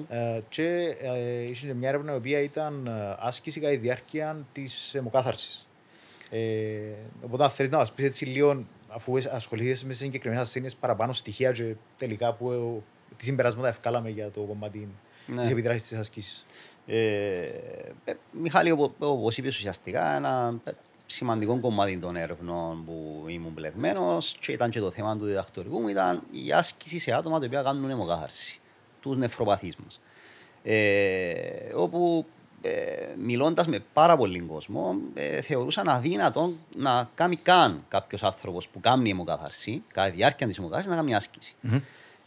[0.08, 4.94] ε, και ε, είχε μια έρευνα η οποία ήταν ε, άσκηση κατά τη διάρκεια της
[4.94, 5.66] αιμοκάθαρσης.
[6.30, 6.38] Ε,
[7.24, 11.52] οπότε αν θέλεις να μας πεις έτσι λίγο, αφού ασχολείσαι με συγκεκριμένες ασθένειες παραπάνω στοιχεία
[11.52, 12.82] και τελικά που ε,
[13.16, 14.88] τι συμπεράσματα ευκάλαμε για το κομμάτι
[15.26, 15.40] Ναι.
[15.42, 16.46] της επιδράσης της άσκησης.
[16.86, 17.40] Ε,
[18.04, 20.60] ε, Μιχάλη, οπο- όπως είπες ουσιαστικά, ένα
[21.06, 25.88] σημαντικό κομμάτι των έρευνων που ήμουν μπλεγμένος και ήταν και το θέμα του διδακτορικού μου
[25.88, 28.60] ήταν η άσκηση σε άτομα τα οποία κάνουν αιμοκάθαρση,
[29.00, 30.00] τους νεφροπαθείς μας.
[30.62, 32.26] Ε, όπου
[32.66, 38.80] ε, μιλώντας με πάρα πολύ κόσμο, ε, θεωρούσαν αδύνατο να κάνει καν κάποιος άνθρωπος που
[38.80, 41.54] κάνει αιμοκάθαρση, κατά τη διάρκεια της αιμοκάθαρσης, να κάνει άσκηση.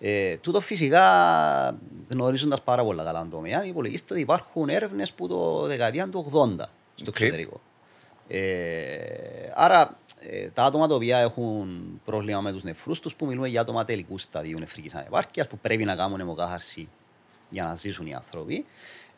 [0.02, 1.78] Ε, τούτο φυσικά
[2.10, 6.70] γνωρίζοντας πάρα πολλά καλά τον τομέα, υπολογίστε ότι υπάρχουν έρευνες που το δεκαετία του 80
[6.96, 7.20] στο Οκ.
[7.20, 7.62] εξωτερικό.
[8.28, 8.40] Ε,
[9.54, 13.62] άρα ε, τα άτομα τα οποία έχουν πρόβλημα με τους νεφρούς τους, που μιλούμε για
[13.62, 16.90] άτομα τελικού σταδίου νεφρικής ανεπάρκειας, που πρέπει να κάνουν αιμοκάθαρση
[17.50, 18.66] για να ζήσουν οι άνθρωποι,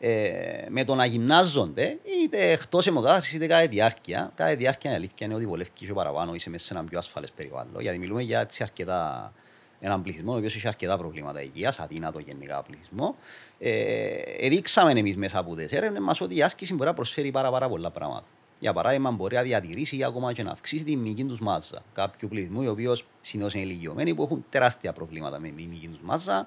[0.04, 4.32] ε, με το να γυμνάζονται είτε εκτός αιμοκάθαρση είτε κατά τη διάρκεια.
[4.34, 6.98] Κατά τη διάρκεια η αλήθεια είναι ότι βολεύει και παραπάνω, είσαι μέσα σε ένα πιο
[6.98, 7.80] ασφαλές περιβάλλον.
[7.80, 9.32] Γιατί μιλούμε για έτσι αρκετά
[9.80, 13.16] έναν πληθυσμό ο οποίος έχει αρκετά προβλήματα υγείας, αδύνατο γενικά πληθυσμό.
[13.58, 17.50] Ε, δείξαμε εμείς μέσα από τις έρευνες μας ότι η άσκηση μπορεί να προσφέρει πάρα,
[17.50, 18.26] πάρα πολλά πράγματα.
[18.58, 22.28] Για παράδειγμα, μπορεί να διατηρήσει ή ακόμα και να αυξήσει τη μυϊκή τους μάζα κάποιου
[22.28, 26.46] πληθυσμού, οι οποίοι συνήθως είναι ηλικιωμένοι, που έχουν τεράστια προβλήματα με τη μυϊκή τους μάζα.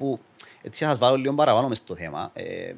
[0.00, 0.18] Που
[0.62, 2.30] έτσι θα σα βάλω λίγο παραπάνω μες στο θέμα.
[2.32, 2.74] Ε, ε,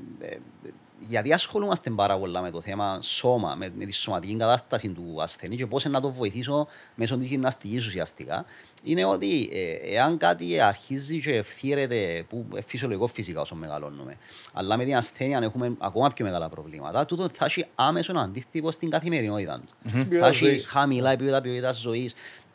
[1.06, 5.56] γιατί ασχολούμαστε πάρα πολλά με το θέμα σώμα, με, με τη σωματική κατάσταση του ασθενή
[5.56, 8.44] και πώς να το βοηθήσω μέσω της γυμναστικής ουσιαστικά,
[8.82, 14.16] είναι ότι ε, εάν κάτι αρχίζει και ευθύρεται, που είναι φυσιολογικό φυσικά όσο μεγαλώνουμε,
[14.52, 18.90] αλλά με την ασθένεια έχουμε ακόμα πιο μεγάλα προβλήματα, τούτο θα έχει άμεσο αντίκτυπο στην
[18.90, 19.90] καθημερινότητα του.
[19.90, 20.66] Θα Ποιότητα έχει ζωής.
[20.66, 22.14] χαμηλά επίπεδα ποιότητας ζωής,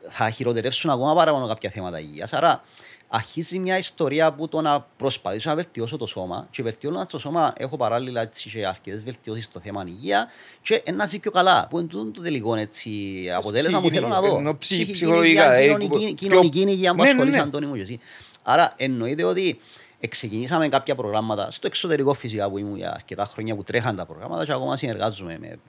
[0.09, 2.33] θα χειροτερεύσουν ακόμα παραπάνω κάποια θέματα υγείας.
[2.33, 2.63] Άρα
[3.09, 7.53] αρχίζει μια ιστορία που το να προσπαθήσω να βελτιώσω το σώμα και βελτιώνοντα το σώμα
[7.57, 10.27] έχω παράλληλα έτσι, και αρκετές βελτιώσεις στο θέμα υγεία
[10.61, 11.67] και να ζει πιο καλά.
[11.69, 12.91] Που είναι τούτο το τελικό έτσι,
[13.35, 14.37] αποτέλεσμα που θέλω να δω.
[14.37, 17.43] Ενώ ψυχ- Ψυχική ψυχολογικά, υγεία, ε, κοινωνική- πιο- Κοινωνική υγεία που Ναι, ναι, ασχολείσαι, ναι.
[17.43, 17.99] Αντώνη μου, και εσύ.
[18.43, 19.59] Άρα εννοείται ότι
[20.09, 24.45] ξεκινήσαμε κάποια προγράμματα στο εξωτερικό φυσικά που ήμουν για αρκετά χρόνια που τρέχαν τα προγράμματα
[24.45, 25.59] και ακόμα συνεργάζομαι με,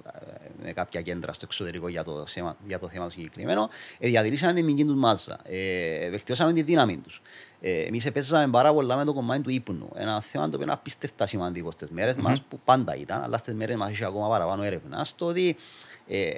[0.62, 3.68] με κάποια κέντρα στο εξωτερικό για το, θέμα, για το θέμα το συγκεκριμένο.
[3.99, 5.38] Ε, διατηρήσαμε την μυϊκή τους μάζα.
[5.44, 7.23] Ε, βελτιώσαμε τη δύναμη τους.
[7.61, 9.90] Ε, Εμείς παίζαμε πάρα πολλά με το κομμάτι του ύπνου.
[9.94, 12.23] Ένα θέμα το οποίο είναι απίστευτα σημαντικό στις μέρες mm-hmm.
[12.23, 15.05] μας, που πάντα ήταν, αλλά στις μέρες μας έχει ακόμα παραπάνω έρευνα.
[15.05, 15.57] Στο ότι
[16.09, 16.31] ε,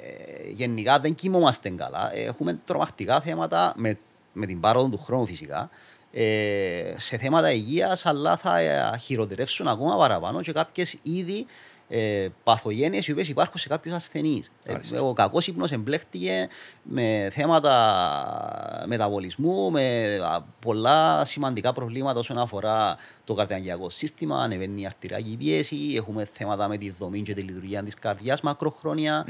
[0.53, 2.15] γενικά δεν κοιμόμαστε καλά.
[2.15, 3.97] Ε, Έχουμε τρομακτικά θέματα με,
[4.33, 5.69] με την πάροδο του χρόνου φυσικά
[6.11, 11.45] ε, σε θέματα υγείας, αλλά θα ε, χειροτερεύσουν ακόμα παραπάνω και κάποιες είδη
[11.93, 14.51] ε, παθογένειες οι οποίες υπάρχουν σε κάποιους ασθενείς.
[14.63, 15.01] Ε, Μάλιστα.
[15.01, 16.47] ο κακός ύπνος εμπλέχτηκε
[16.83, 24.85] με θέματα μεταβολισμού, με α, πολλά σημαντικά προβλήματα όσον αφορά το καρδιαγγειακό σύστημα, ανεβαίνει η
[24.85, 29.25] αρτηριακή πίεση, έχουμε θέματα με τη δομή και τη λειτουργία της καρδιάς μακροχρόνια.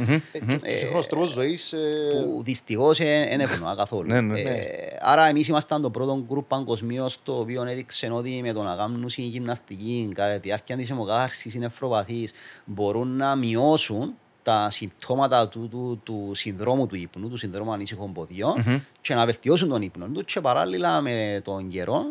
[0.63, 1.73] Και σύγχρονος τρόπος ζωής...
[1.73, 1.77] ε,
[2.23, 4.07] που δυστυχώς δεν ευνοά καθόλου.
[4.07, 4.39] Ναι, ναι.
[4.39, 8.75] Ε, άρα, εμείς ήμασταν το πρώτο γκρουπ παγκοσμίω το οποίο έδειξε ότι με το να
[8.75, 12.29] κάνουν η γυμναστική κατά τη διάρκεια της αιμοκάρση ή νεφροπαθή
[12.65, 18.83] μπορούν να μειώσουν τα συμπτώματα του, του, του συνδρόμου του ύπνου, του συνδρόμου ανήσυχων ποδιών
[19.01, 22.05] και να βελτιώσουν τον ύπνο τους και παράλληλα με τον καιρό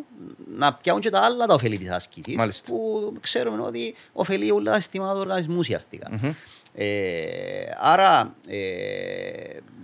[0.56, 2.72] να πιάνουν και τα άλλα τα ωφέλη της άσκησης Μάλιστα.
[2.72, 6.34] που ξέρουμε ότι ωφελεί όλα τα συστήματα του οργανισμού ουσιαστικά.
[6.74, 6.86] Ε,
[7.80, 8.58] άρα, ε,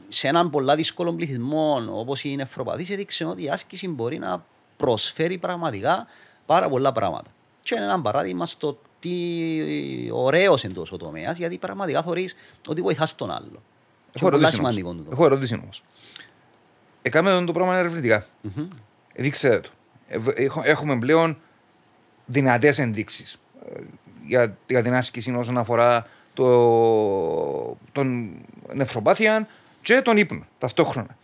[0.08, 4.44] σε έναν πολλά δύσκολο πληθυσμό όπως η νεφροπαθή, έδειξε ότι η άσκηση μπορεί να
[4.76, 6.06] προσφέρει πραγματικά
[6.46, 7.30] πάρα πολλά πράγματα.
[7.62, 12.34] Και είναι ένα παράδειγμα στο τι ωραίος εντό ο τομέας, γιατί πραγματικά θεωρείς
[12.68, 13.62] ότι βοηθάς τον άλλο.
[14.10, 15.04] Και Έχω πολλά ερώτηση σημαντικό όμως.
[15.04, 15.82] το Έχω ερώτηση όμως.
[17.02, 18.26] Έκαμε το πράγμα ερευνητικά.
[18.40, 18.68] Μμμ.
[19.14, 19.68] Δείξτε το.
[20.08, 21.38] Ε, έχ- Έχουμε πλέον
[22.26, 23.38] δυνατές ενδείξεις
[24.26, 28.30] για, για την άσκηση όσον αφορά το, τον
[28.74, 29.48] νευροπάθεια
[29.82, 31.16] και τον ύπνο ταυτόχρονα.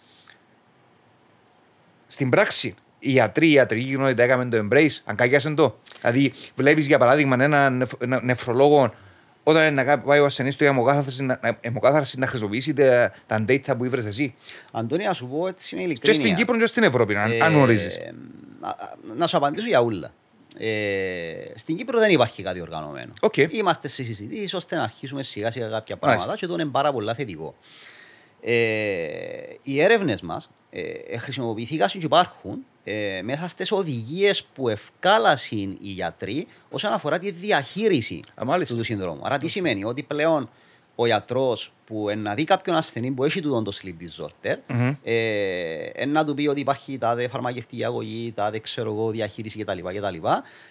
[2.06, 5.76] Στην πράξη, οι ιατροί, η ιατρική κοινότητα έκαμε το embrace, αν καγιάσαν το.
[6.00, 8.94] Δηλαδή, βλέπεις για παράδειγμα έναν νεφ- ένα νεφρολόγο
[9.42, 12.74] όταν είναι να κα- πάει ο ασθενής του για αιμοκάθαρση να, να- αιμοκάθαρση, να χρησιμοποιήσει
[12.74, 14.34] τα, τα data που ήβρες εσύ.
[14.72, 16.20] Αντώνη, να σου πω έτσι με Και ειλικρίνεια.
[16.20, 17.96] στην Κύπρο και στην Ευρώπη, αν, Ε, αν γνωρίζεις.
[18.60, 20.12] α- α- Να σου απαντήσω για ούλα.
[20.58, 20.68] Ε,
[21.54, 23.12] στην Κύπρο δεν υπάρχει κάτι οργανωμένο.
[23.20, 23.36] Οκ.
[23.36, 26.46] Είμαστε σε συζητήσεις ώστε να αρχίσουμε σιγά σιγά κάποια πράγματα Μάλιστα.
[26.46, 27.54] και το είναι πάρα πολύ θετικό.
[28.40, 28.52] Ε,
[29.62, 36.46] οι έρευνες μας ε, χρησιμοποιήθηκαν και υπάρχουν ε, μέσα στις οδηγίες που εφκάλασιν οι γιατροί
[36.70, 38.74] όσον αφορά τη διαχείριση Α, μάλιστα.
[38.74, 39.20] του, του συνδρόμου.
[39.24, 40.50] Άρα τι σημαίνει, ότι πλέον
[40.94, 44.94] ο γιατρός που ε, να δει κάποιον ασθενή που έχει τούτον το sleep disorder, Μμμ.
[45.02, 45.14] ε,
[45.92, 49.78] ε, να του πει ότι υπάρχει τάδε φαρμακευτική αγωγή, τάδε ξέρω εγώ, διαχείριση κτλ.
[49.78, 50.26] κτλ.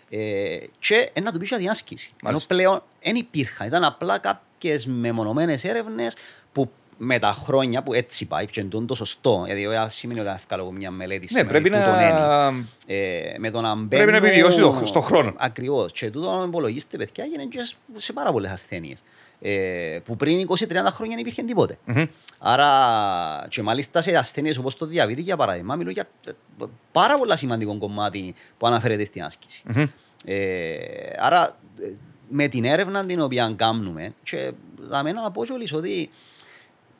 [0.09, 2.07] Ε, και ε, να του πει για την άσκηση.
[2.09, 2.55] Ενώ Μάλιστα.
[2.55, 3.67] πλέον δεν υπήρχαν.
[3.67, 6.13] Ήταν απλά κάποιες μεμονωμένες έρευνες
[6.51, 6.71] που
[7.03, 10.39] με τα χρόνια που έτσι πάει, και εντούν το σωστό, γιατί δεν σημαίνει ότι θα
[10.47, 12.47] βγάλω εγώ μια μελέτη Ναι, σήμερα, πρέπει τούτον να.
[12.47, 12.65] είναι.
[12.87, 15.33] Ε, με το να Πρέπει να μπαίνουν- επιβιώσει το- στον χρόνο.
[15.37, 15.91] Ακριβώς.
[15.91, 19.03] Και τούτο υπολογίστε, παιδιά, γίνεται και σε πάρα πολλές ασθένειες.
[19.41, 21.77] Ε, που πριν 20-30 χρόνια δεν υπήρχε τίποτε.
[21.85, 22.03] Μμμ.
[22.39, 22.67] Άρα,
[23.49, 26.31] και μάλιστα σε ασθένειες όπως το διαβήτη, για παράδειγμα, μιλούν για ε,
[26.91, 29.63] πάρα πολλά σημαντικό κομμάτι που αναφέρεται στην άσκηση.
[29.65, 29.85] Μμμ.
[30.25, 30.75] Ε,
[31.19, 31.91] άρα, ε,
[32.29, 34.51] με την έρευνα την οποία κάνουμε, και
[34.89, 36.09] θα μένω να πω κιόλας ότι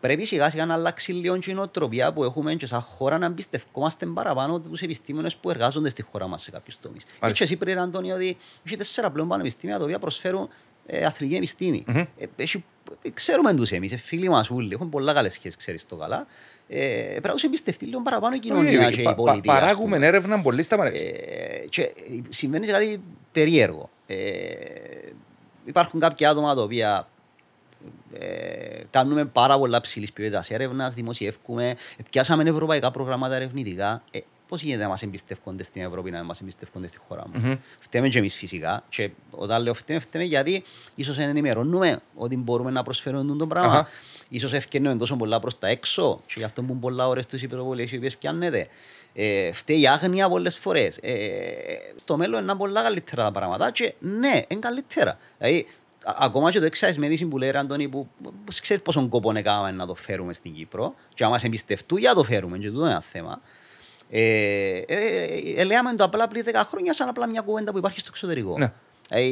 [0.02, 3.26] πρέπει σιγά σιγά να αλλάξει λίγο και η νοοτροπία που έχουμε και σαν χώρα να
[3.26, 7.04] εμπιστευόμαστε παραπάνω τους επιστήμονες που εργάζονται στη χώρα μας σε κάποιους τομείς.
[7.22, 10.50] Έτσι εσύ πριν, Αντώνη, ότι έχει τέσσερα πλέον πανεπιστήμια τα οποία προσφέρουν
[10.86, 11.84] ε, αθλητική επιστήμη.
[11.88, 11.98] Μμμ.
[11.98, 12.64] Ε, έχει-
[13.02, 16.28] ε, ξέρουμε τους εμείς, ε, φίλοι μας όλοι, έχουν πολλά καλές σχέσεις, ξέρεις το καλά.
[16.68, 19.54] Ε, πρέπει να τους εμπιστευτεί λίγο παραπάνω η κοινωνία Όχι, και η πα- πα- πολιτεία.
[19.54, 20.06] ας Παράγουμε πούμε.
[20.08, 21.16] έρευνα πολύ στα πανεπιστήμια.
[21.28, 21.92] Ε, και
[22.30, 23.90] συμβαίνει και κάτι περίεργο.
[24.08, 24.18] Ε,
[25.66, 27.08] υπάρχουν κάποια άτομα τα οποία
[28.14, 31.76] ε, κάνουμε πάρα πολλά ψηλής ποιότητας έρευνας, δημοσιεύουμε,
[32.10, 34.04] πιάσαμε ευρωπαϊκά προγράμματα ερευνητικά.
[34.12, 37.56] Ε, Πώς γίνεται να μας εμπιστεύονται στην Ευρώπη, να μας εμπιστεύονται στη χώρα μας; Μμμ.
[37.80, 38.84] Φταίμε και εμείς φυσικά.
[38.90, 40.64] Και όταν λέω φταίμε, φταίμε γιατί
[40.96, 43.72] ίσως δεν ενημερώνουμε ότι μπορούμε να προσφέρουμε το πράγμα.
[43.72, 43.88] Αχα.
[44.30, 47.92] Ίσως ευκαινούμε τόσο πολλά προς τα έξω και γι' αυτό που πολλά ώρες τους υπερβολές
[47.92, 48.68] οι οποίες πιάνετε.
[49.14, 50.98] Ε, φταίει η άγνοια πολλές φορές.
[51.02, 51.16] Ε,
[52.06, 55.18] το μέλλον είναι πολλά καλύτερα τα πράγματα και ναι, είναι καλύτερα.
[55.38, 55.66] Δηλαδή, α-
[56.06, 59.72] ακόμα και το exercise medicine που λέει ρε Αντώνη, που, που ξέρεις πόσον κόπο έκαναμε
[59.72, 62.82] να το φέρουμε στην Κύπρο και αν μας εμπιστευτούν για να το φέρουμε και τούτο
[62.82, 63.42] είναι ένα θέμα.
[64.10, 64.22] Ε,
[64.78, 68.00] ε, ε, ε, λέμε το απλά πριν 10 χρόνια σαν απλά μια κουβέντα που υπάρχει
[68.00, 68.58] στο εξωτερικό.
[68.58, 68.72] Ναι.
[69.10, 69.30] Ε,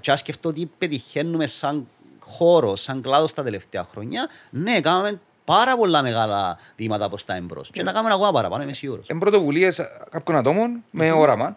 [0.00, 1.88] και αν σκεφτώ τι πετυχαίνουμε σαν
[2.20, 7.70] χώρο, σαν κλάδο τα τελευταία χρόνια, ναι, κάναμε πάρα πολλά μεγάλα βήματα προς τα εμπρός.
[7.72, 9.06] Και να κάνουμε ακόμα παραπάνω, είμαι σίγουρος.
[9.08, 11.56] Εν πρωτοβουλίες κάποιων ατόμων με όραμα.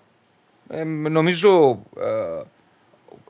[0.69, 2.41] Ε, νομίζω, ε,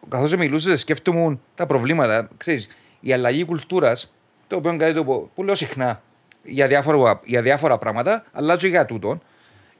[0.10, 2.30] καθώς μιλούσες, σκέφτομαι τα προβλήματα.
[2.38, 2.70] Ξέρεις,
[3.00, 4.14] η αλλαγή κουλτούρας,
[4.48, 6.02] το οποίο είναι κάτι το που, που λέω συχνά
[6.44, 9.22] για διάφορα, για διάφορα πράγματα, αλλά και για τούτον,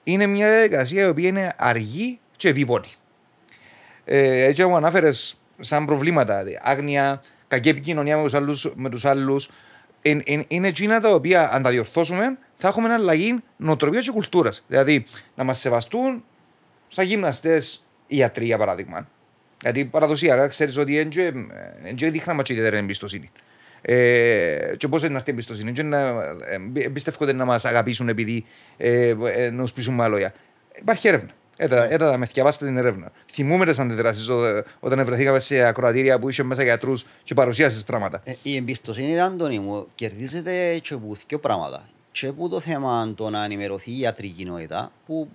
[0.04, 2.88] είναι μια διαδικασία η οποία είναι αργή και επίπονη.
[4.06, 9.06] Ε, έτσι μου ανάφερες σαν προβλήματα, δηλαδή, άγνοια, κακή επικοινωνία με τους άλλου, με τους
[9.06, 9.50] άλλους,
[10.02, 14.12] εν- εν- είναι εκείνα τα οποία αν τα διορθώσουμε θα έχουμε ένα αλλαγή νοοτροπίας και
[14.12, 14.64] κουλτούρας.
[14.68, 16.24] Δηλαδή να μας σεβαστούν
[16.88, 19.08] σαν γυμναστές οι ιατροί, για παράδειγμα.
[19.62, 21.10] Γιατί παραδοσιακά ξέρεις ότι
[21.96, 23.32] δεν δείχναμε και ιδιαίτερη εμπιστοσύνη.
[23.82, 26.00] Ε, και πώς είναι αυτή η εμπιστοσύνη, και να
[26.78, 28.46] ε, εμπιστεύονται να μας αγαπήσουν επειδή
[28.78, 30.34] ε, ε, να τους πείσουν με λόγια.
[30.80, 31.30] Υπάρχει έρευνα.
[31.62, 33.12] Έτα, έτα, με διαβάστε την έρευνα.
[33.32, 34.30] Θυμούμε τις αντιδράσεις
[34.80, 38.22] όταν βρεθήκαμε σε ακροατήρια που είχε μέσα γιατρούς και παρουσίασες πράγματα.
[38.24, 41.84] Ε, η εμπιστοσύνη, Αντώνη μου, κερδίζεται και από δύο πράγματα.
[42.12, 45.30] Και από το θέμα το να ενημερωθεί η ιατρική κοινότητα, που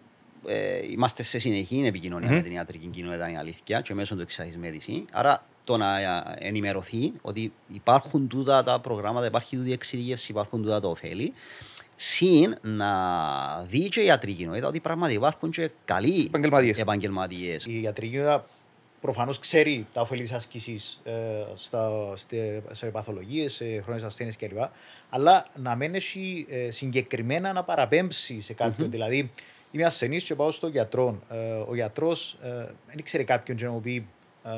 [0.48, 2.34] ε, είμαστε σε συνεχή επικοινωνία Μμμ.
[2.36, 5.02] με την ιατρική κοινότητα, είναι η αλήθεια, και μέσω του exercise medicine.
[5.12, 6.06] Άρα το να ε,
[6.38, 11.32] ενημερωθεί ότι υπάρχουν τούτα τα προγράμματα, υπάρχει τούτη εξειδίκευση, υπάρχουν τούτα τα ωφέλη.
[11.96, 12.90] Συν να
[13.68, 16.78] δει και η ιατρική κοινότητα ότι πράγματι υπάρχουν και καλοί Επαγγελματίες.
[16.78, 17.64] επαγγελματίες.
[17.66, 18.46] Η ιατρική κοινότητα
[19.00, 21.12] προφανώς ξέρει τα ωφέλη της άσκησης ε,
[21.54, 24.58] στα, στε- σε παθολογίες, σε χρόνιες ασθένειες κλπ.
[25.10, 28.90] Αλλά να μην έχει ε, συγκεκριμένα να παραπέμψει σε κάποιον.
[28.90, 29.30] Δηλαδή,
[29.74, 31.18] είμαι ασθενής και πάω στον γιατρό.
[31.30, 31.36] Ε,
[31.68, 32.36] ο γιατρός
[32.86, 34.06] δεν ξέρει κάποιον και να μου πει
[34.44, 34.50] ε,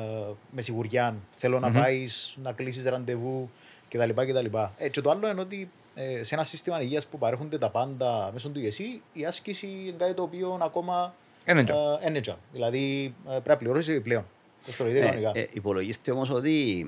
[0.51, 3.49] με σιγουριά θέλω να πάεις να κλείσεις ραντεβού
[3.89, 4.09] κτλ.
[4.09, 4.45] κτλ.
[4.77, 8.29] Ε, και το άλλο είναι ότι ε, σε ένα σύστημα υγείας που παρέχονται τα πάντα
[8.33, 11.13] μέσω του ΙΕΣΥ, η άσκηση είναι κάτι το οποίο ακόμα
[11.49, 11.99] Είναι job.
[12.03, 12.35] ε, είναι job.
[12.53, 14.25] Δηλαδή ε, πρέπει να πληρώσεις επιπλέον.
[14.65, 15.31] Το στολίδι Ε, κανονικά.
[15.33, 16.87] ε, υπολογίστε όμως ότι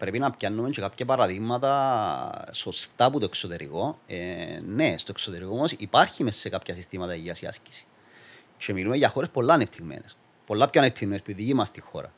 [0.00, 3.98] πρέπει να πιάνουμε και κάποια παραδείγματα σωστά από το εξωτερικό.
[4.06, 4.16] Ε,
[4.66, 7.86] ναι, στο εξωτερικό όμως υπάρχει μέσα σε κάποια συστήματα υγείας η άσκηση.
[8.56, 10.16] Και μιλούμε για χώρες πολλά ανεπτυγμένες.
[10.46, 12.12] Πολλά πιο ανεπτυγμένες που η δική μας στη χώρα.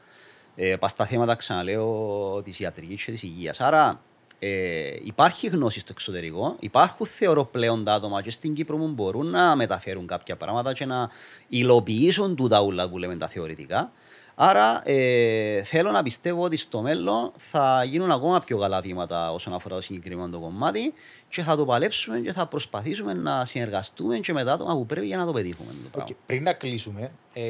[0.54, 3.60] Ε, πας στα θέματα, ξαναλέω, της ιατρικής και της υγείας.
[3.60, 4.00] Άρα
[4.38, 9.26] ε, υπάρχει γνώση στο εξωτερικό, υπάρχουν θεωρώ πλέον τα άτομα και στην Κύπρο που μπορούν
[9.26, 11.10] να μεταφέρουν κάποια πράγματα και να
[11.48, 13.92] υλοποιήσουν τούτα ούλα που λέμε τα θεωρητικά.
[14.34, 19.54] Άρα ε, θέλω να πιστεύω ότι στο μέλλον θα γίνουν ακόμα πιο καλά βήματα όσον
[19.54, 20.94] αφορά το συγκεκριμένο το κομμάτι
[21.28, 25.06] και θα το παλέψουμε και θα προσπαθήσουμε να συνεργαστούμε και με τα άτομα που πρέπει
[25.06, 25.72] για να το πετύχουμε.
[25.82, 26.10] Το πράγμα.
[26.10, 27.42] Οκ, Πριν να κλείσουμε, ε,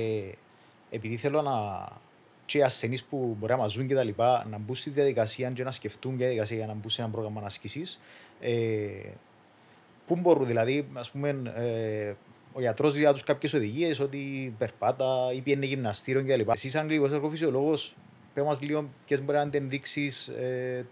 [0.90, 1.88] επειδή θέλω να
[2.44, 5.50] και οι ασθενείς που μπορεί να μας ζουν και τα λοιπά να μπουν στη διαδικασία
[5.50, 7.82] και να σκεφτούν για διαδικασία για να μπουν σε ένα πρόγραμμα άσκηση.
[8.40, 9.10] Ε,
[10.06, 12.14] πού μπορούν, δηλαδή, ας πούμε, ε,
[12.52, 16.50] ο γιατρός δίνει τους κάποιες οδηγίες ότι περπάτα ή πιένει γυμναστήριο κτλ.
[16.50, 17.78] Εσύ, σαν λίγο εργοφυσιολόγο,
[18.34, 20.86] πες μας λίγο ποιες μπορεί να είναι ενδείξεις, ε,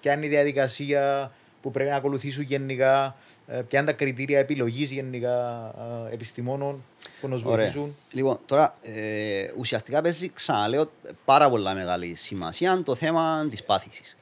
[0.00, 4.90] ποια είναι η διαδικασία που πρέπει να ακολουθήσουν γενικά, ε, ποια είναι τα κριτήρια επιλογής
[4.90, 5.66] γενικά
[6.10, 6.84] ε, επιστημόνων
[7.20, 7.56] που να σου Ωραία.
[7.56, 7.96] βοηθήσουν.
[8.12, 10.90] Λοιπόν, τώρα ε, ουσιαστικά παίζει, ξαναλέω,
[11.24, 14.16] πάρα πολλά μεγάλη σημασία το θέμα της πάθησης.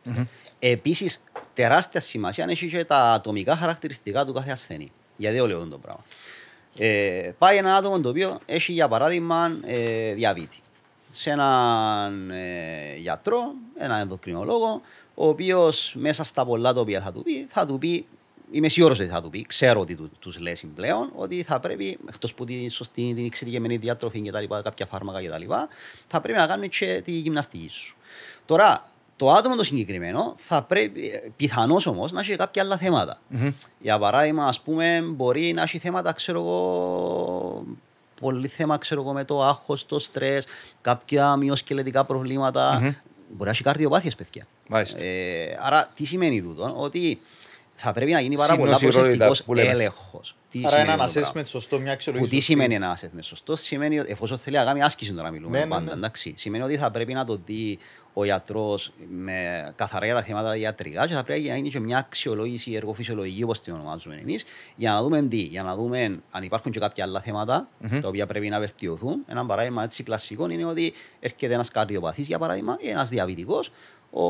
[0.59, 4.89] Επίσης, τεράστια σημασία έχει και τα ατομικά χαρακτηριστικά του κάθε ασθενή.
[5.17, 6.05] Γιατί το λέω το πράγμα.
[6.79, 10.59] Ε, πάει ένα άτομο το οποίο έχει για παράδειγμα ε, διαβήτη.
[11.11, 14.81] Σε έναν ε, γιατρό, έναν ενδοκρινολόγο,
[15.15, 18.07] ο οποίος μέσα στα πολλά τα οποία θα του πει, θα του πει
[18.55, 21.99] Είμαι σίγουρος ότι θα του πει, ξέρω ότι του τους λέει πλέον, ότι θα πρέπει,
[22.09, 25.69] εκτός που τη σωστή την εξειδικευμένη διατροφή και τα λοιπά, κάποια φάρμακα και τα λοιπά,
[26.07, 27.97] θα πρέπει να κάνουμε και τη γυμναστική σου.
[28.45, 28.83] Τώρα,
[29.17, 33.21] το άτομο το συγκεκριμένο θα πρέπει, πιθανώς όμως, να έχει κάποια άλλα θέματα.
[33.81, 37.65] Για παράδειγμα, ας πούμε, μπορεί να έχει θέματα, ξέρω εγώ,
[38.21, 40.47] πολύ θέμα ξέρω εγώ, με το άγχος, το στρες,
[40.81, 42.79] κάποια μειοσκελετικά προβλήματα.
[43.29, 44.47] Μπορεί να έχει καρδιοπάθειες, παιδιά.
[44.69, 45.03] Μάλιστα.
[45.05, 47.21] Ε, άρα, τι σημαίνει τούτο, ότι
[47.75, 49.71] θα πρέπει να γίνει πάρα πολλά Συνοσυρότητα προσεκτικός που λέμε.
[49.71, 50.37] έλεγχος.
[50.51, 52.31] Τι Άρα σημαίνει ένα το πράγμα; assessment σωστό, μια αξιολόγηση.
[52.31, 52.53] Που τι σωστή.
[52.53, 55.71] σημαίνει ένα assessment σωστό, σημαίνει ότι εφόσον θέλει να κάνει άσκηση τώρα μιλούμε Ναι, ναι,
[55.71, 55.93] πάντα, ναι.
[55.93, 56.35] εντάξει.
[56.37, 57.79] Σημαίνει ότι θα πρέπει να το δει
[58.15, 61.99] ο γιατρός με καθαρά για τα θέματα ιατρικά και θα πρέπει να γίνει και μια
[61.99, 64.45] αξιολόγηση εργοφυσιολογική, όπως την ονομάζουμε εμείς,
[64.77, 67.69] για να δούμε τι, για να δούμε αν υπάρχουν και κάποια άλλα θέματα,
[68.01, 69.25] τα οποία πρέπει να βελτιωθούν.
[69.27, 73.71] Ένα παράδειγμα έτσι κλασικό είναι ότι έρχεται ένας καρδιοπαθής, για παράδειγμα, ή ένας διαβητικός,
[74.11, 74.25] ο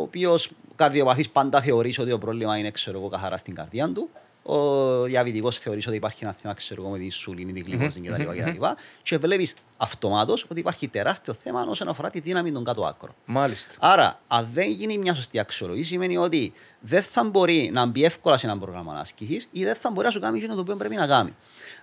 [0.00, 4.10] οποίος καρδιοπαθής πάντα θεωρείς ότι το πρόβλημα είναι ξέρω εγώ, καθαρά στην καρδιά του.
[4.48, 8.22] Ο διαβητικός θεωρείς ότι υπάρχει ένα θέμα ξέρω εγώ, με τη σουλήνη, τη γλυκόζη κτλ.
[8.22, 8.64] κτλ.
[9.02, 13.14] Και βλέπεις αυτομάτως ότι υπάρχει τεράστιο θέμα όσον αφορά τη δύναμη των κάτω άκρων.
[13.26, 13.74] Μάλιστα.
[13.78, 18.36] Άρα, αν δεν γίνει μια σωστή αξιολόγηση, σημαίνει ότι δεν θα μπορεί να μπει εύκολα
[18.36, 20.94] σε ένα πρόγραμμα άσκηση ή δεν θα μπορεί να σου κάνει εκείνο το οποίο πρέπει
[20.94, 21.34] να κάνει.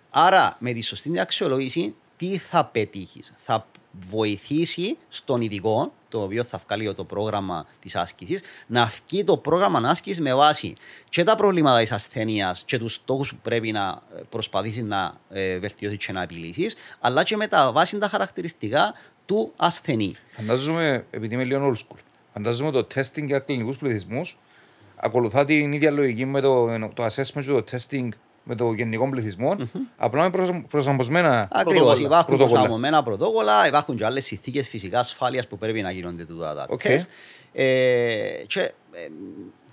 [0.09, 3.67] Άρα, με τη σωστή αξιολόγηση, τι θα πετύχεις; Θα
[4.09, 9.89] βοηθήσει στον ειδικό, το οποίο θα βγάλει το πρόγραμμα της άσκησης, να βγει το πρόγραμμα
[9.89, 10.73] άσκησης με βάση
[11.09, 15.97] και τα προβλήματα της ασθενεία και τους στόχους που πρέπει να προσπαθήσει να ε, βελτιώσει
[15.97, 18.93] και να επιλύσεις, αλλά και με τα βάση τα χαρακτηριστικά
[19.25, 20.15] του ασθενή.
[20.31, 21.99] Φαντάζομαι, επειδή είμαι λίγο old school,
[22.33, 24.37] φαντάζομαι το testing για κλινικούς πληθυσμούς
[25.03, 28.09] ακολουθά την ίδια λογική με το, το assessment και το testing
[28.43, 29.55] με το γενικό πληθυσμό,
[29.97, 31.73] απλά με προσα- προσαρμοσμένα Ακριβώς.
[31.83, 32.05] Πρωτόκολλα.
[32.05, 32.47] Υπάρχουν πρωτόκολλα.
[32.53, 36.81] προσαρμοσμένα πρωτόκολλα, υπάρχουν και άλλες συνθήκες φυσικά ασφάλειας που πρέπει να γίνονται τούτα τα Οκ.
[36.81, 37.09] τεστ.
[37.53, 37.63] Ε,
[38.47, 39.07] και ε,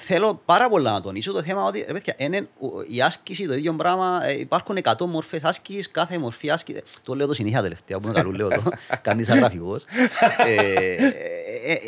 [0.03, 3.55] θέλω πάρα πολλά να τονίσω το θέμα ότι ρε παιδιά, είναι ο- η άσκηση το
[3.55, 4.21] ίδιο πράγμα.
[4.25, 6.83] ε, υπάρχουν 100 μορφές άσκησης, κάθε μορφή άσκηση.
[7.05, 8.63] Το λέω το συνήθεια τελευταία που είναι καλό, λέω το.
[9.03, 9.85] Κάνει σαν γραφικός.
[10.47, 10.95] ε, ε,
[11.65, 11.79] ε, ε,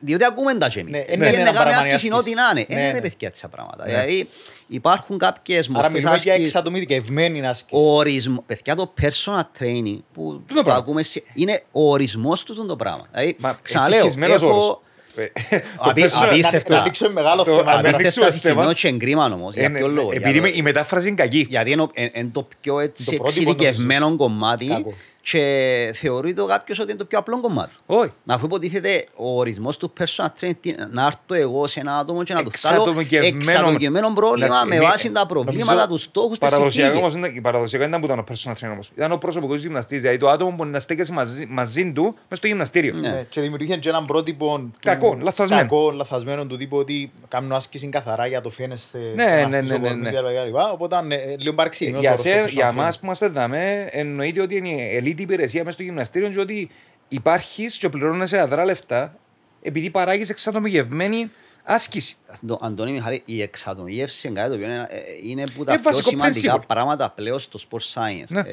[0.00, 0.92] διότι ακούμε τα και εμείς.
[0.92, 2.12] Ναι, Ε, ναι, πήγαινε ναι, να κάνουμε παραπάνω η άσκηση άσκηση.
[2.30, 2.66] ό,τι να είναι.
[2.68, 2.92] Ναι, Ε, ναι, ναι.
[2.92, 3.84] ρε παιδιά, έτσι τα πράγματα.
[3.84, 4.28] Δηλαδή
[4.66, 6.42] υπάρχουν κάποιες Άρα μορφές μιλούμε για άσκηση.
[6.42, 7.70] εξατομικευμένη άσκηση.
[7.82, 12.42] Ο ορισμό, παιδιά, το personal training που το το πράγμα; ακούμε σε- είναι ο ορισμός
[12.42, 13.06] του το πράγμα.
[13.12, 14.82] Δηλαδή, Μα ξαναλέω, εσυχισμένος έχω
[15.20, 15.50] όρος.
[15.50, 16.76] Ε, το απει- personal- απίστευτα.
[16.76, 17.62] Να δείξουμε μεγάλο Το- θέμα.
[17.62, 18.32] να δείξουμε απίστευτα θέμα.
[18.32, 19.54] συγχυμένο και εγκρίμα όμως.
[19.54, 20.10] Για Ε, ποιο λόγο.
[20.12, 21.46] Επειδή Για το- με- η μετάφραση είναι κακή.
[21.50, 24.84] γιατί είναι, ο- εν- εν το πιο έτσι Το πρότυπο εξειδικευμένο κομμάτι
[25.22, 25.38] Κακό.
[25.38, 27.74] και θεωρείται κάποιος ότι είναι το πιο απλό κομμάτι.
[27.86, 28.10] Όχι.
[28.24, 32.22] Να αφού υποτίθεται ο ορισμός του personal training, τι- να έρθω εγώ σε ένα άτομο
[32.22, 36.02] και να του βγάλω Εξατομικευμένο- εξατομικευμένο πρόβλημα Εντάξει, με εμεί- βάση τα προβλήματα, νομίζω τους
[36.02, 37.16] στόχους, τη παραδοσιακά συνθήκη.
[37.16, 38.90] όμως είναι- Παραδοσιακά ήταν που ήταν ο personal trainer όμως.
[38.96, 42.46] Ήταν ο προσωπικός γυμναστής, δηλαδή το άτομο που να στέκεσαι μαζί, μαζί του μες στο
[42.46, 42.94] γυμναστήριο.
[42.94, 43.08] Ναι.
[43.08, 45.62] Ναι, και δημιουργήθηκε και έναν πρότυπο του- Κακό, λαθασμένο.
[45.62, 49.72] κακό, λαθασμένο του τύπου ότι κάνουν άσκηση καθαρά για το φαίνεστε Ναι, να ναι, στήσω
[49.72, 50.10] ναι, ναι, κορμί ναι.
[50.10, 50.56] κλπ.
[50.72, 52.74] Οπότε ε, λίγο παρεξηγημένος Για, όρος το σε, personal για training.
[52.74, 54.68] μας που είμαστε δαμέ, εννοείται ότι είναι
[55.10, 56.70] ελίτη υπηρεσία μέσα στο γυμναστήριο και ότι
[57.08, 59.18] υπάρχεις και πληρώνεσαι αδρά λεφτά
[59.62, 61.30] επειδή παράγεις εξατομικευμένη
[61.64, 62.16] άσκηση.
[62.46, 65.74] Το, Αντώνη Μιχάλη, η εξατομίευση είναι κάτι το οποίο είναι, ε, είναι που τα Ε,
[65.74, 66.66] πιο βασικό σημαντικά principle.
[66.66, 68.28] πράγματα πλέον στο sport science.
[68.28, 68.40] Ναι.
[68.40, 68.46] Ε,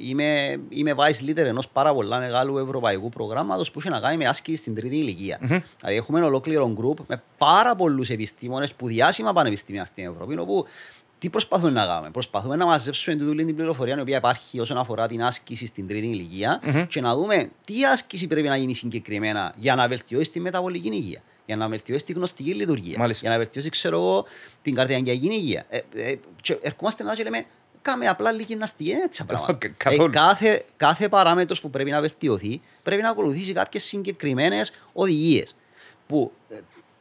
[0.00, 4.26] είμαι, είμαι vice leader ενός πάρα πολλά μεγάλου ευρωπαϊκού προγράμματος που έχει να κάνει με
[4.26, 5.38] άσκηση στην τρίτη ηλικία.
[5.40, 10.66] Δηλαδή έχουμε ένα ολόκληρο group με πάρα πολλούς επιστήμονες που διάσημα πανεπιστήμια στην Ευρώπη όπου
[11.20, 15.06] τι προσπαθούμε να κάνουμε; Προσπαθούμε να μαζέψουμε τούτη την πληροφορία η οποία υπάρχει όσον αφορά
[15.06, 19.74] την άσκηση στην τρίτη ηλικία και να δούμε τι άσκηση πρέπει να γίνει συγκεκριμένα για
[19.74, 23.20] να βελτιώσει τη μεταβολική υγεία, για να βελτιώσει τη γνωστική λειτουργία, Μάλιστα.
[23.20, 24.24] για να βελτιώσει ξέρω εγώ,
[24.62, 25.66] την καρδιακή υγεία.
[25.68, 27.44] Ε, ε, και ερχόμαστε μετά και λέμε
[27.82, 29.52] κάμε απλά λίγη γυμναστική, είναι έτσι τα πράγματα.
[29.54, 30.10] Κα- καθόλου.
[30.10, 35.54] Ε, κάθε, κάθε παράμετρος που πρέπει να βελτιωθεί πρέπει να ακολουθήσει κάποιες συγκεκριμένες οδηγίες.
[36.06, 36.56] Που ε,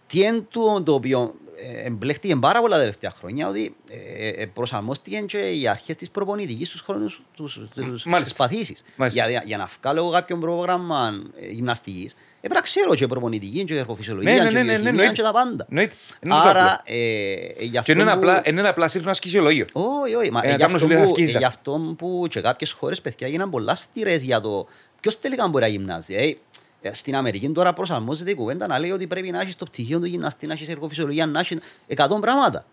[0.08, 1.49] τι είναι το, το οποίο ε,
[1.84, 3.76] εμπλέχτηκε πάρα πολλά τα τελευταία χρόνια ότι
[4.22, 8.20] ε, ε, προσαρμόστηκε και οι αρχές της προπονητικής στους χρόνους τους, τους, Μάλιστα.
[8.22, 8.84] τις παθήσεις.
[8.96, 9.30] Μάλιστα.
[9.30, 13.78] Για, για να βγάλω εγώ κάποιο πρόγραμμα ε, γυμναστικής έπρεπε να ξέρω και προπονητική και
[13.78, 15.14] ερχοφυσιολογία Ναι, ναι, και ναι, ναι, ναι, βιοχημία εννοείται.
[15.14, 15.66] και τα πάντα.
[15.70, 15.94] Εννοείται.
[16.24, 16.62] Είναι τόσο απλό.
[16.62, 19.66] Άρα, ε, ε, γι' Και αυτό είναι ένα που- απλά, είναι ένα απλά σύγχρονο ασκησιολόγιο.
[19.74, 20.32] όχι, όχι.
[20.32, 21.36] Μα, Ε, ε, να γι' κάνουν αυτό σου που, ασκήσεις.
[21.36, 24.68] ε, γι' αυτό που και κάποιες χώρες παιδιά έγιναν πολλά στήρες για το
[25.00, 26.38] ποιος τελικά μπορεί να γυμνάζει.
[26.82, 29.66] Ε, ε, στην Αμερική τώρα προσαρμόζεται η κουβέντα να λέει ότι πρέπει να έχεις το
[29.66, 31.58] πτυχίο του γυμναστή, να έχεις εργοφυσιολογία, να έχεις
[31.88, 32.66] 100 πράγματα.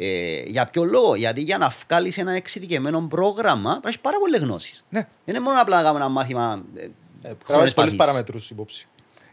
[0.00, 4.18] Ε, για ποιο λόγο, γιατί για να βγάλεις ένα εξειδικευμένο πρόγραμμα πρέπει να έχεις πάρα
[4.18, 4.84] πολλές γνώσεις.
[4.88, 5.00] Ναι.
[5.24, 6.86] Δεν είναι μόνο απλά να κάνουμε ένα μάθημα ε, Ε,
[7.22, 7.96] χρόνιες Πρέπει πολλές παθήσεις.
[7.96, 8.86] παραμετρούς υπόψη.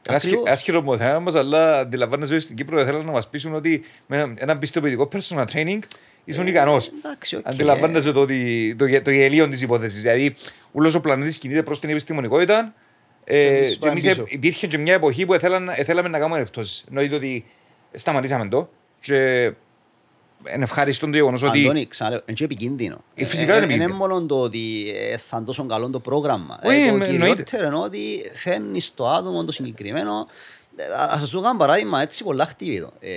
[0.09, 0.49] Ακριβώς.
[0.49, 4.33] Άσχετο μου θέμα όμως, αλλά αντιλαμβάνεσαι ότι στην Κύπρο θέλουν να μας πείσουν ότι με
[4.37, 5.79] ένα πιστοποιητικό personal training
[6.25, 6.91] ήσουν ικανός.
[7.03, 7.47] εντάξει, οκ.
[7.47, 10.01] Αντιλαμβάνεσαι το, ότι, το, γε- το γελοίο της υπόθεσης.
[10.01, 10.35] Δηλαδή,
[10.71, 12.84] όλος ο πλανήτης κινείται προς την επιστημονικότητα Και
[13.25, 14.21] ε, εμείς και πάμε εμείς πίσω.
[14.21, 16.83] ε, υπήρχε και μια εποχή που θέλαν, ε, θέλαμε να κάνουμε επιπτώσεις.
[16.87, 17.45] Εννοείται ότι
[17.93, 18.69] σταματήσαμε το
[19.01, 19.43] και
[20.53, 22.97] είναι ευχαριστούν το γεγονός ότι Αντώνη, ξαναλέω, είναι και επικίνδυνο.
[23.15, 23.97] Ε, φυσικά είναι Είναι επικίνδυνο.
[24.07, 26.59] μόνο το ότι ε, θα είναι τόσο καλό το πρόγραμμα.
[26.63, 27.27] Όχι, Ε, το με- εννοείται.
[27.43, 30.27] κυριότερο είναι ότι φέρνει στο άτομο το συγκεκριμένο.
[30.75, 32.91] Ε, Ας σας το κάνω παράδειγμα έτσι πολλά χτύπητο.
[32.99, 33.09] Ε,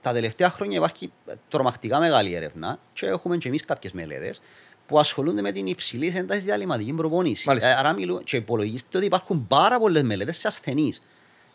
[0.00, 1.12] τα τελευταία χρόνια υπάρχει
[1.48, 4.40] τρομακτικά μεγάλη έρευνα και έχουμε και εμείς κάποιες μελέτες
[4.86, 7.48] που ασχολούνται με την υψηλή ένταση διαλυματική προπόνηση.
[7.48, 7.68] Μάλιστα.
[7.68, 11.02] Ε, άρα μιλούμε και υπολογίστε ότι υπάρχουν πάρα πολλές μελέτες σε ασθενείς.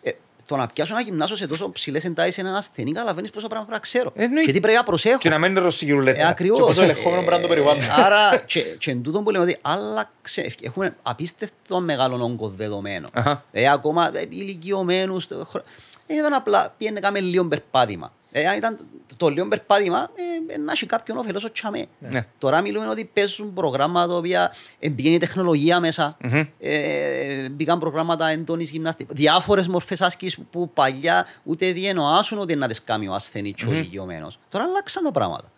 [0.02, 0.12] Ε,
[0.46, 3.94] το να πιάσω να γυμνάσω σε τόσο ψηλές εντάσεις έναν ασθενή, καταλαβαίνεις πόσα πράγματα πρέπει
[3.96, 4.24] να ξέρω.
[4.26, 4.46] Εννοείται.
[4.46, 5.18] Και τι πρέπει να προσέχω.
[5.18, 6.22] και να μένει ρωσικυρουλέτα.
[6.22, 6.58] Ε, ακριβώς.
[6.60, 7.84] Και πόσο ελεγχόμενο πρέπει να είναι το περιβάλλον.
[7.84, 13.10] Ε, Άρα, και, και εν τούτον που λέμε ότι άλλαξε, έχουμε απίστευτο μεγάλο όγκο δεδομένο.
[13.14, 13.44] Αχα.
[13.52, 15.64] Ε, ακόμα ε, ηλικιωμένους, το χρο-
[16.08, 18.14] δεν ήταν απλά πήγαινε κάμε λίγο περπάτημα.
[18.38, 18.78] Ε, αν ήταν
[19.18, 20.08] το λίγο περπάτημα,
[20.48, 21.86] ε, ε, να έχει κάποιον όφελος ο τσαμέ.
[22.00, 22.26] Ναι.
[22.38, 26.44] Τώρα μιλούμε ότι παίζουν προγράμματα τα οποία ε, μπήκε η τεχνολογία μέσα, Μμμ.
[26.60, 32.84] ε, μπήκαν προγράμματα εντόνης γυμναστικής, διάφορες μορφές άσκησης που παλιά ούτε διενοάσουν ότι να τις
[32.84, 34.40] κάνει ο ασθενής και ο ηλικιωμένος.
[34.50, 35.52] Τώρα αλλάξαν τα πράγματα.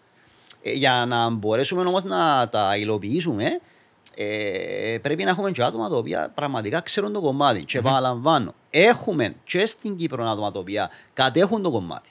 [0.62, 3.60] Ε, για να μπορέσουμε όμως να τα υλοποιήσουμε,
[4.16, 7.64] ε, πρέπει να έχουμε και άτομα τα οποία πραγματικά ξέρουν το κομμάτι.
[7.64, 12.10] Και επαναλαμβάνω, έχουμε και στην Κύπρο άτομα τα οποία κατέχουν το κομμάτι.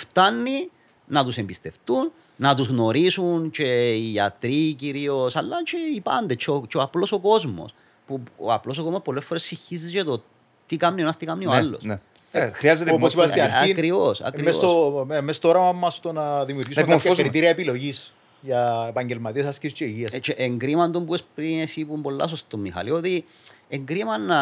[0.00, 0.70] Φτάνει
[1.06, 6.50] να τους εμπιστευτούν, να τους γνωρίσουν και οι γιατροί κυρίως, αλλά και οι πάντες, και
[6.50, 7.74] ο, και ο απλός ο κόσμος.
[8.06, 10.22] Που ο απλός ο κόσμος πολλές φορές συγχύζει για το
[10.66, 11.82] τι κάνει ο ένας, τι κάνει ο Ναι, άλλος.
[11.82, 12.00] ναι.
[12.30, 14.54] Ε, Χρειάζεται Όπως είπα στην δημόσια- αρχή, Ακριβώς, ε, ακριβώς.
[14.54, 17.22] μες στο- με- μες στο όραμα μας το να δημιουργήσουμε κάποια επιμορφώσουμε.
[17.28, 20.10] κριτήρια επιλογής για επαγγελματίες άσκησης και υγείας.
[20.12, 23.24] Έτσι, εγκρίμα τον που είπες πριν εσύ που είναι πολλά σωστό Μιχάλη, ότι
[23.68, 24.38] εγκρίμα να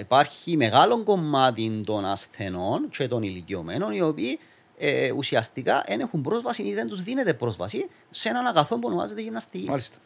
[0.00, 4.38] υπάρχει μεγάλο κομμάτι των ασθενών και των ηλικιωμένων οι οποίοι
[4.84, 9.20] ε, ουσιαστικά δεν έχουν πρόσβαση ή δεν τους δίνεται πρόσβαση σε έναν αγαθό που ονομάζεται
[9.22, 9.68] γυμναστική.
[9.68, 9.96] Μάλιστα.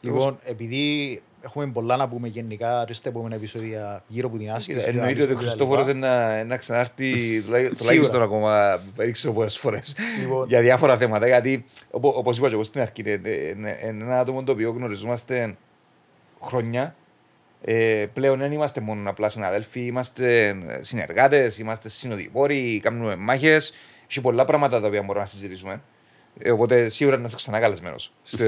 [0.00, 4.84] Λοιπόν, επειδή έχουμε πολλά να πούμε γενικά και στα επόμενα επεισόδια γύρω από την άσκηση.
[4.88, 5.44] Εννοείται ότι ο κτλ.
[5.44, 10.48] Χριστόφορος είναι να, να ξανάρθει τουλάχιστον- τουλάχιστον ακόμα δεν ξέρω πόσες φορές Λοιπόν.
[10.48, 11.26] για διάφορα θέματα.
[11.26, 14.70] Γιατί οπό- όπως είπα και εγώ στην αρχή, είναι, είναι- είναι ένα άτομο το οποίο
[14.70, 15.56] γνωριζόμαστε
[16.42, 16.94] χρόνια.
[17.66, 23.74] Ε, πλέον δεν είμαστε μόνο απλά συναδέλφοι, είμαστε συνεργάτες, είμαστε συνοδοιπόροι, κάνουμε μάχες.
[24.10, 25.80] Έχει πολλά πράγματα τα οποία μπορούμε να συζητήσουμε.
[26.38, 28.44] Ε, οπότε σίγουρα να είσαι ξανά καλεσμένος στο,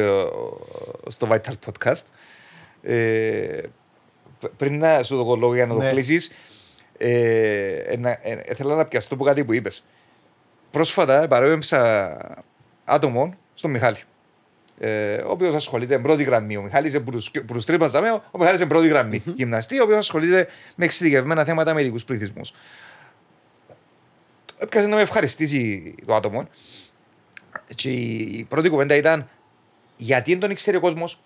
[1.09, 2.03] στο Vital Podcast.
[2.83, 3.61] Ε,
[4.41, 5.91] π- πριν να σου το λόγο για να το Ναι.
[5.91, 6.33] κλείσεις,
[6.99, 9.85] ε, ε, να- ε, ε, θέλω να πιαστώ από κάτι που είπες.
[10.71, 12.17] Πρόσφατα παρέμβησα
[12.85, 13.99] άτομο στον Μιχάλη.
[14.79, 16.57] Ε, ο οποίος ασχολείται με πρώτη γραμμή.
[16.57, 17.03] Ο Μιχάλης είναι
[17.45, 19.23] που του τρύπαζαμε, ο Μιχάλης είναι πρώτη γραμμή.
[19.35, 22.53] Γυμναστή, ο οποίος ασχολείται με εξειδικευμένα θέματα με ειδικούς πληθυσμούς.
[24.59, 26.49] Έπιασε να με ευχαριστήσει το άτομο.
[27.75, 29.29] Και η πρώτη κουβέντα ήταν
[29.97, 31.21] γιατί δεν τον ήξερε ο κόσμος;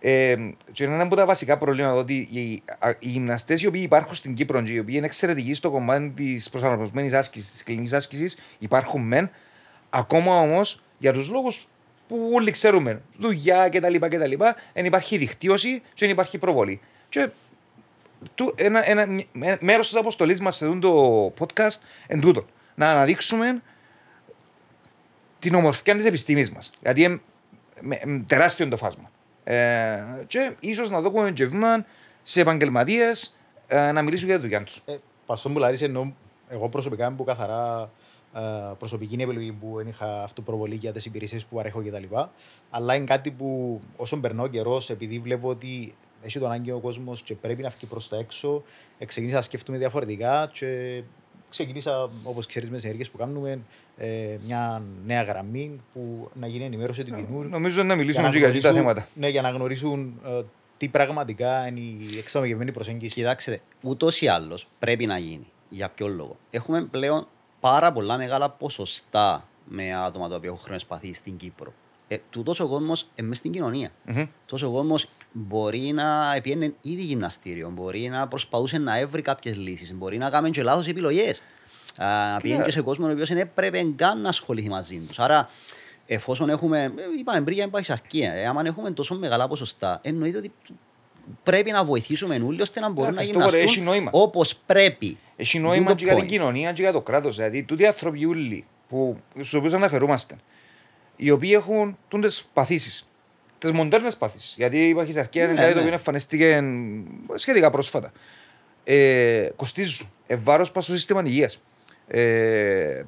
[0.00, 0.36] Ε,
[0.72, 4.14] και είναι ένα από τα βασικά προβλήματα ότι οι, α- οι γυμναστές οι οποίοι υπάρχουν
[4.14, 8.38] στην Κύπρο και οι οποίοι είναι εξαιρετικοί στο κομμάτι της προσαρμοσμένης άσκησης, της κλινικής άσκησης,
[8.58, 9.30] υπάρχουν μεν.
[9.90, 11.68] Ακόμα όμως για τους λόγους
[12.08, 13.94] που όλοι ξέρουμε, δουλειά κτλ.
[13.98, 14.32] κτλ.
[14.72, 16.80] δεν υπάρχει δικτύωση και δεν υπάρχει προβολή.
[17.08, 17.28] Και
[18.34, 22.46] του, ένα, ένα, μέ- μέρος της αποστολής μας σε αυτό το podcast εν τούτο.
[22.74, 23.62] Να αναδείξουμε
[25.38, 26.70] την ομορφιά της επιστήμης μας.
[26.82, 27.20] Γιατί είναι
[28.26, 29.10] τεράστιο το φάσμα.
[29.44, 31.86] Ε, και ίσως να δώσουμε και βήμα
[32.22, 33.36] σε επαγγελματίες
[33.66, 34.82] ε, να μιλήσουν για τη δουλειά τους.
[34.84, 34.96] Ε,
[35.26, 36.12] Παστόν που λάρεις εννοώ,
[36.48, 37.90] εγώ προσωπικά είμαι που καθαρά
[38.36, 42.04] ε, προσωπική επιλογή που δεν είχα αυτοπροβολή για τις υπηρεσίες που παρέχω κτλ.
[42.70, 46.78] Αλλά είναι κάτι που όσο περνά ο καιρός, επειδή βλέπω ότι έχει τον ανάγκη ο
[46.78, 48.62] κόσμος και πρέπει να φύγει προς τα έξω,
[48.98, 51.02] ε, ξεκίνησα να σκέφτομαι διαφορετικά και
[51.50, 53.58] ξεκίνησα, όπως ξέρεις, με τι ενέργειε που κάνουμε,
[53.96, 57.42] ε, μια νέα γραμμή που να γίνει ενημέρωση του κοινού.
[57.42, 59.08] Νομίζω να μιλήσουμε να και για αυτά τα γνωρίσουν- θέματα.
[59.14, 60.42] Ναι, για να γνωρίσουν ε,
[60.76, 63.14] τι πραγματικά είναι η εξαμογευμένη προσέγγιση.
[63.14, 65.46] Κοιτάξτε, ούτως ή άλλως πρέπει να γίνει.
[65.68, 66.36] Για ποιο λόγο.
[66.50, 67.26] Έχουμε πλέον
[67.60, 71.72] πάρα πολλά μεγάλα ποσοστά με άτομα τα οποία έχουν χρόνε παθή στην Κύπρο.
[72.08, 73.90] Ε, Τούτος ο κόσμος είναι στην κοινωνία.
[74.04, 74.26] Μμμ.
[74.46, 79.94] Τόσο ο κόσμος μπορεί να πιένει ήδη γυμναστήριο, μπορεί να προσπαθούσε να έβρει κάποιες λύσεις,
[79.94, 81.42] μπορεί να κάνει και λάθος επιλογές.
[81.98, 85.18] Να πιένει και σε κόσμο ο οποίος δεν έπρεπε καν να ασχοληθεί μαζί τους.
[85.18, 85.48] Άρα,
[86.06, 90.52] εφόσον έχουμε, ε, είπαμε πριν για παχυσαρκία, ε, άμα έχουμε τόσο μεγάλα ποσοστά, εννοείται ότι
[91.42, 94.10] πρέπει να βοηθήσουμε όλοι ώστε να μπορούν να αυτό, ωραία, έχει γυμναστούν νόημα.
[94.12, 95.18] όπως πρέπει.
[95.36, 96.26] Έχει Τούτο νόημα και για την point.
[96.26, 97.36] κοινωνία και για το κράτος.
[97.36, 100.36] Δηλαδή, τούτοι οι άνθρωποι ούλοι που, στους οποίους αναφερούμαστε,
[101.16, 103.08] οι οποίοι έχουν τούντες παθήσεις,
[103.58, 104.54] τι μοντέρνες παθήσεις.
[104.56, 105.82] Γιατί η παχυσαρκία είναι Ναι, κάτι το ναι.
[105.84, 106.62] οποίο εμφανίστηκε
[107.34, 108.12] σχετικά πρόσφατα.
[108.84, 110.10] Ε, κοστίζουν.
[110.26, 111.60] Ε, Βάρος πας στο σύστημα υγείας.
[112.08, 113.02] Ε,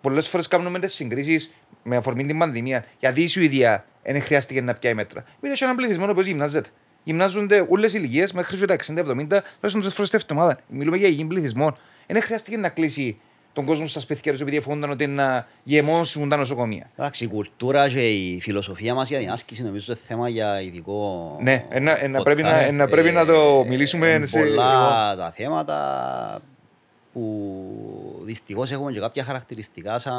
[0.00, 1.52] Πολλές φορές κάνουμε τις συγκρίσεις
[1.82, 2.84] με αφορμή την πανδημία.
[2.98, 5.24] Γιατί η Σουηδία δεν χρειάστηκε να πιάει μέτρα.
[5.36, 6.68] Επειδή έχει έναν πληθυσμό ο οποίος γυμνάζεται.
[7.06, 10.58] Γυμνάζονται όλε οι ηλικίες μέχρι και τα 60-70, τουλάχιστον τρει φορέ την εβδομάδα.
[10.68, 11.76] Μιλούμε για υγιή πληθυσμό.
[12.06, 13.16] Δεν χρειάστηκε να κλείσει
[13.52, 16.90] τον κόσμο στα σπίτια τους επειδή φοβούνταν ότι να γεμώσουν τα νοσοκομεία.
[16.96, 21.36] Εντάξει, η κουλτούρα και η φιλοσοφία μας για την άσκηση νομίζω είναι θέμα για ειδικό.
[21.42, 22.66] Ναι, ένα- ένα πρέπει να- podcast.
[22.68, 26.40] ένα πρέπει να το Ε, μιλήσουμε είναι σε- Πολλά τα θέματα
[27.12, 27.22] που
[28.26, 30.14] δυστυχώς έχουμε και κάποια χαρακτηριστικά σαν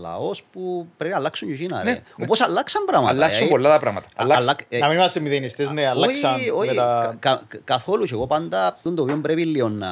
[0.00, 1.76] λαός που πρέπει να αλλάξουν και εκείνα.
[1.76, 2.24] Ναι, Ναι, ναι.
[2.24, 3.12] Όπως αλλάξαν πράγματα.
[3.14, 3.50] Αλλάσουν ε.
[3.50, 4.06] πολλά τα πράγματα.
[4.06, 4.56] Α- Αλλάξαν.
[4.56, 7.14] αλλα- ε, Να μην είμαστε μηδενιστές, ναι, αλλάξαν όχι, όχι, με τα...
[7.18, 8.04] κα- κα- καθόλου.
[8.04, 9.90] Και εγώ πάντα αυτό το οποίο πρέπει λίγο να,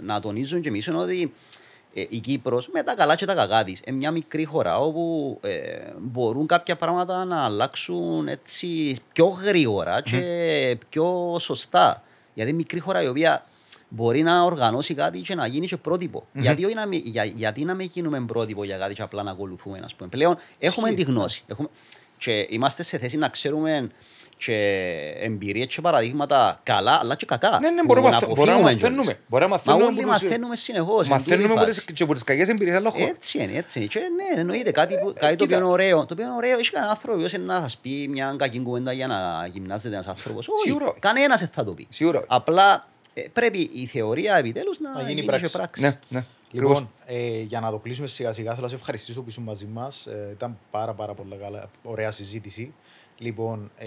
[0.00, 1.34] να τονίζουν και εμείς είναι ότι
[1.94, 5.38] ε, η Κύπρος με τα καλά και τα κακά της είναι μια μικρή χώρα όπου
[5.42, 5.50] ε,
[6.00, 12.02] μπορούν κάποια πράγματα να αλλάξουν έτσι πιο γρήγορα και πιο σωστά.
[12.34, 13.44] Γιατί είναι μικρή χώρα η οποία
[13.94, 16.26] μπορεί να οργανώσει κάτι και να γίνει και πρότυπο.
[16.32, 19.30] Γιατί, όχι να μην- για, γιατί να μην γίνουμε πρότυπο για κάτι και απλά να
[19.30, 19.80] ακολουθούμε.
[19.84, 20.08] Ας πούμε.
[20.08, 21.42] Πλέον έχουμε τη γνώση.
[21.46, 21.68] Έχουμε,
[22.18, 23.88] και είμαστε σε θέση να ξέρουμε
[24.36, 24.56] και
[25.20, 27.58] εμπειρίες και παραδείγματα καλά αλλά και κακά.
[27.60, 29.02] Ναι, ναι, που μπορούμε να να μαθα- μπορούμε να αποφύγουμε μαθαίνουμε.
[29.02, 29.20] κιόλας.
[29.28, 31.08] Μπορούμε να Μα μαθαίνουμε όλοι από τους- μαθαίνουμε συνεχώς.
[31.08, 31.84] Μαθαίνουμε εν τούτη από φάση.
[31.86, 33.08] τις- και από τις κακές εμπειρίες άλλων χωρών.
[33.08, 33.86] Έτσι είναι, έτσι είναι.
[33.88, 35.44] Και ναι, εννοείται κάτι, που, κάτι το κοίτα.
[35.44, 35.98] οποίο είναι ωραίο.
[36.06, 38.92] Το οποίο είναι ωραίο, έχει κανένα άνθρωπο ο οποίος να σας πει μια κακή κουβέντα
[38.92, 40.48] για να γυμνάζεται ένας άνθρωπος.
[40.48, 40.98] Όχι, Σίγουρα όχι.
[40.98, 41.86] κανένας δεν θα το πει.
[41.90, 42.26] Σίγουρα όχι.
[42.30, 42.93] Απλά ε,
[43.32, 45.44] πρέπει η θεωρία επιτέλους να, Να γίνει γίνει, πράξη.
[45.46, 45.82] και πράξη.
[45.82, 46.24] Ναι, ναι.
[46.46, 46.78] Ακριβώς.
[46.78, 49.66] Λοιπόν, ε, για να το κλείσουμε σιγά σιγά, θέλω να σε ευχαριστήσω που ήσουν μαζί
[49.66, 50.06] μας.
[50.06, 52.74] Ε, ήταν πάρα, πάρα πολύ καλά, ωραία συζήτηση.
[53.18, 53.86] Λοιπόν, ε,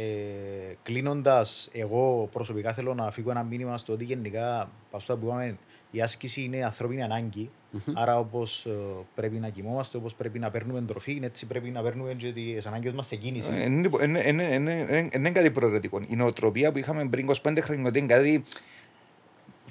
[0.84, 5.58] κλείνοντας, εγώ προσωπικά θέλω να φύγω ένα μήνυμα στο ότι γενικά, παστό που είπαμε,
[5.92, 7.50] η άσκηση είναι ανθρώπινη ανάγκη.
[7.94, 8.68] Άρα, όπως
[9.16, 12.92] πρέπει να κοιμόμαστε, όπως πρέπει να παίρνουμε τροφή, έτσι πρέπει να παίρνουμε και τις ανάγκες
[12.92, 13.50] μας σε κίνηση.
[13.54, 16.00] Ε, είναι- είναι- είναι- είναι- είναι- Είναι κάτι προαιρετικό.
[16.10, 18.44] Η νοοτροπία που είχαμε πριν 25 χρόνια ότι είναι κάτι.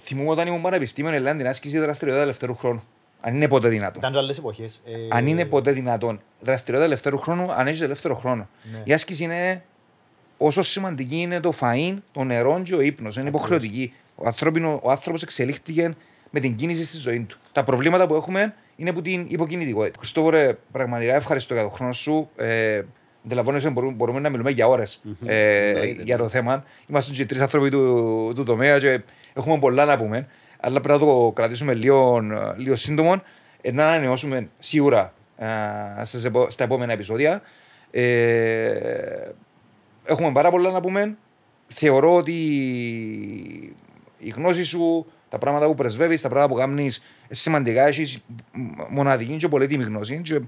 [0.00, 2.82] Θυμούμαι όταν ήμουν πανεπιστήμιο, Ελλάδα την άσκηση δραστηριότητα ελευθερού χρόνου.
[3.20, 3.98] Αν είναι ποτέ δυνατόν.
[3.98, 4.80] Ήταν και άλλες εποχές.
[5.08, 6.20] Αν είναι ποτέ δυνατόν.
[6.40, 8.48] Δραστηριότητα ελευθερού χρόνου, αν έχεις ελεύθερο χρόνο.
[8.72, 8.80] Ναι.
[8.84, 9.62] Η άσκηση είναι
[10.36, 13.16] όσο σημαντική είναι το φαΐν, το νερό και ο ύπνος.
[13.16, 13.92] Είναι υποχρεωτική.
[14.14, 15.94] Ο, ανθρώπινο, ο άνθρωπος εξελίχθηκε
[16.30, 17.38] με την κίνηση στη ζωή του.
[17.52, 19.98] Τα προβλήματα που έχουμε είναι από την υποκινητικότητα.
[19.98, 22.30] Χριστόφορε, πραγματικά ευχαριστώ για τον χρόνο σου.
[22.36, 22.82] Ε,
[23.24, 26.02] Αντιλαμβάνεσαι μπορούμε, μπορούμε να μιλούμε για ώρες ε, Εννοείται.
[26.02, 26.64] για το θέμα.
[26.86, 29.00] Είμαστε και τρεις άνθρωποι του, του τομέα και
[29.36, 30.26] έχουμε πολλά να πούμε.
[30.60, 32.20] Αλλά πρέπει να το κρατήσουμε λίγο,
[32.56, 33.22] λίγο σύντομο.
[33.60, 35.46] Ε, να ανανεώσουμε σίγουρα ε,
[36.04, 37.42] στις επο- στα επόμενα επεισόδια.
[37.90, 38.72] Ε,
[40.04, 41.16] έχουμε πάρα πολλά να πούμε.
[41.66, 42.32] Θεωρώ ότι
[44.18, 47.86] η γνώση σου, τα πράγματα που πρεσβεύεις, τα πράγματα που κάνεις σημαντικά.
[47.86, 48.24] Έχεις
[48.88, 50.20] μοναδική και πολύτιμη γνώση.
[50.24, 50.40] Και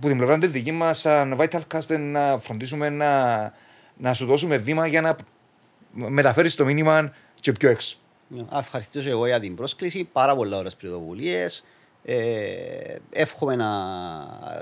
[0.00, 3.34] που την πλευρά τη δική μας, σαν Vitalcast, να φροντίσουμε να,
[3.96, 5.16] να σου δώσουμε βήμα για να
[5.90, 7.96] μεταφέρεις το μήνυμα και πιο έξω.
[8.28, 10.08] Να ευχαριστήσω εγώ για την πρόσκληση.
[10.12, 11.64] Πάρα πολλά ωραίες πρωτοβουλίες.
[12.08, 13.70] Ε, εύχομαι να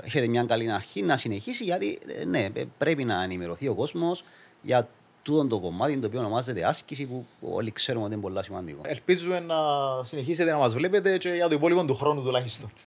[0.03, 4.23] έχετε μια καλή αρχή να συνεχίσει γιατί ε, ναι, ε, πρέπει να ενημερωθεί ο κόσμος
[4.61, 4.89] για
[5.21, 8.81] τούτο το κομμάτι το οποίο ονομάζεται άσκηση που όλοι ξέρουμε ότι είναι πολύ σημαντικό.
[8.85, 9.55] Ελπίζουμε να
[10.03, 12.71] συνεχίσετε να μας βλέπετε και για το υπόλοιπο του χρόνου τουλάχιστον.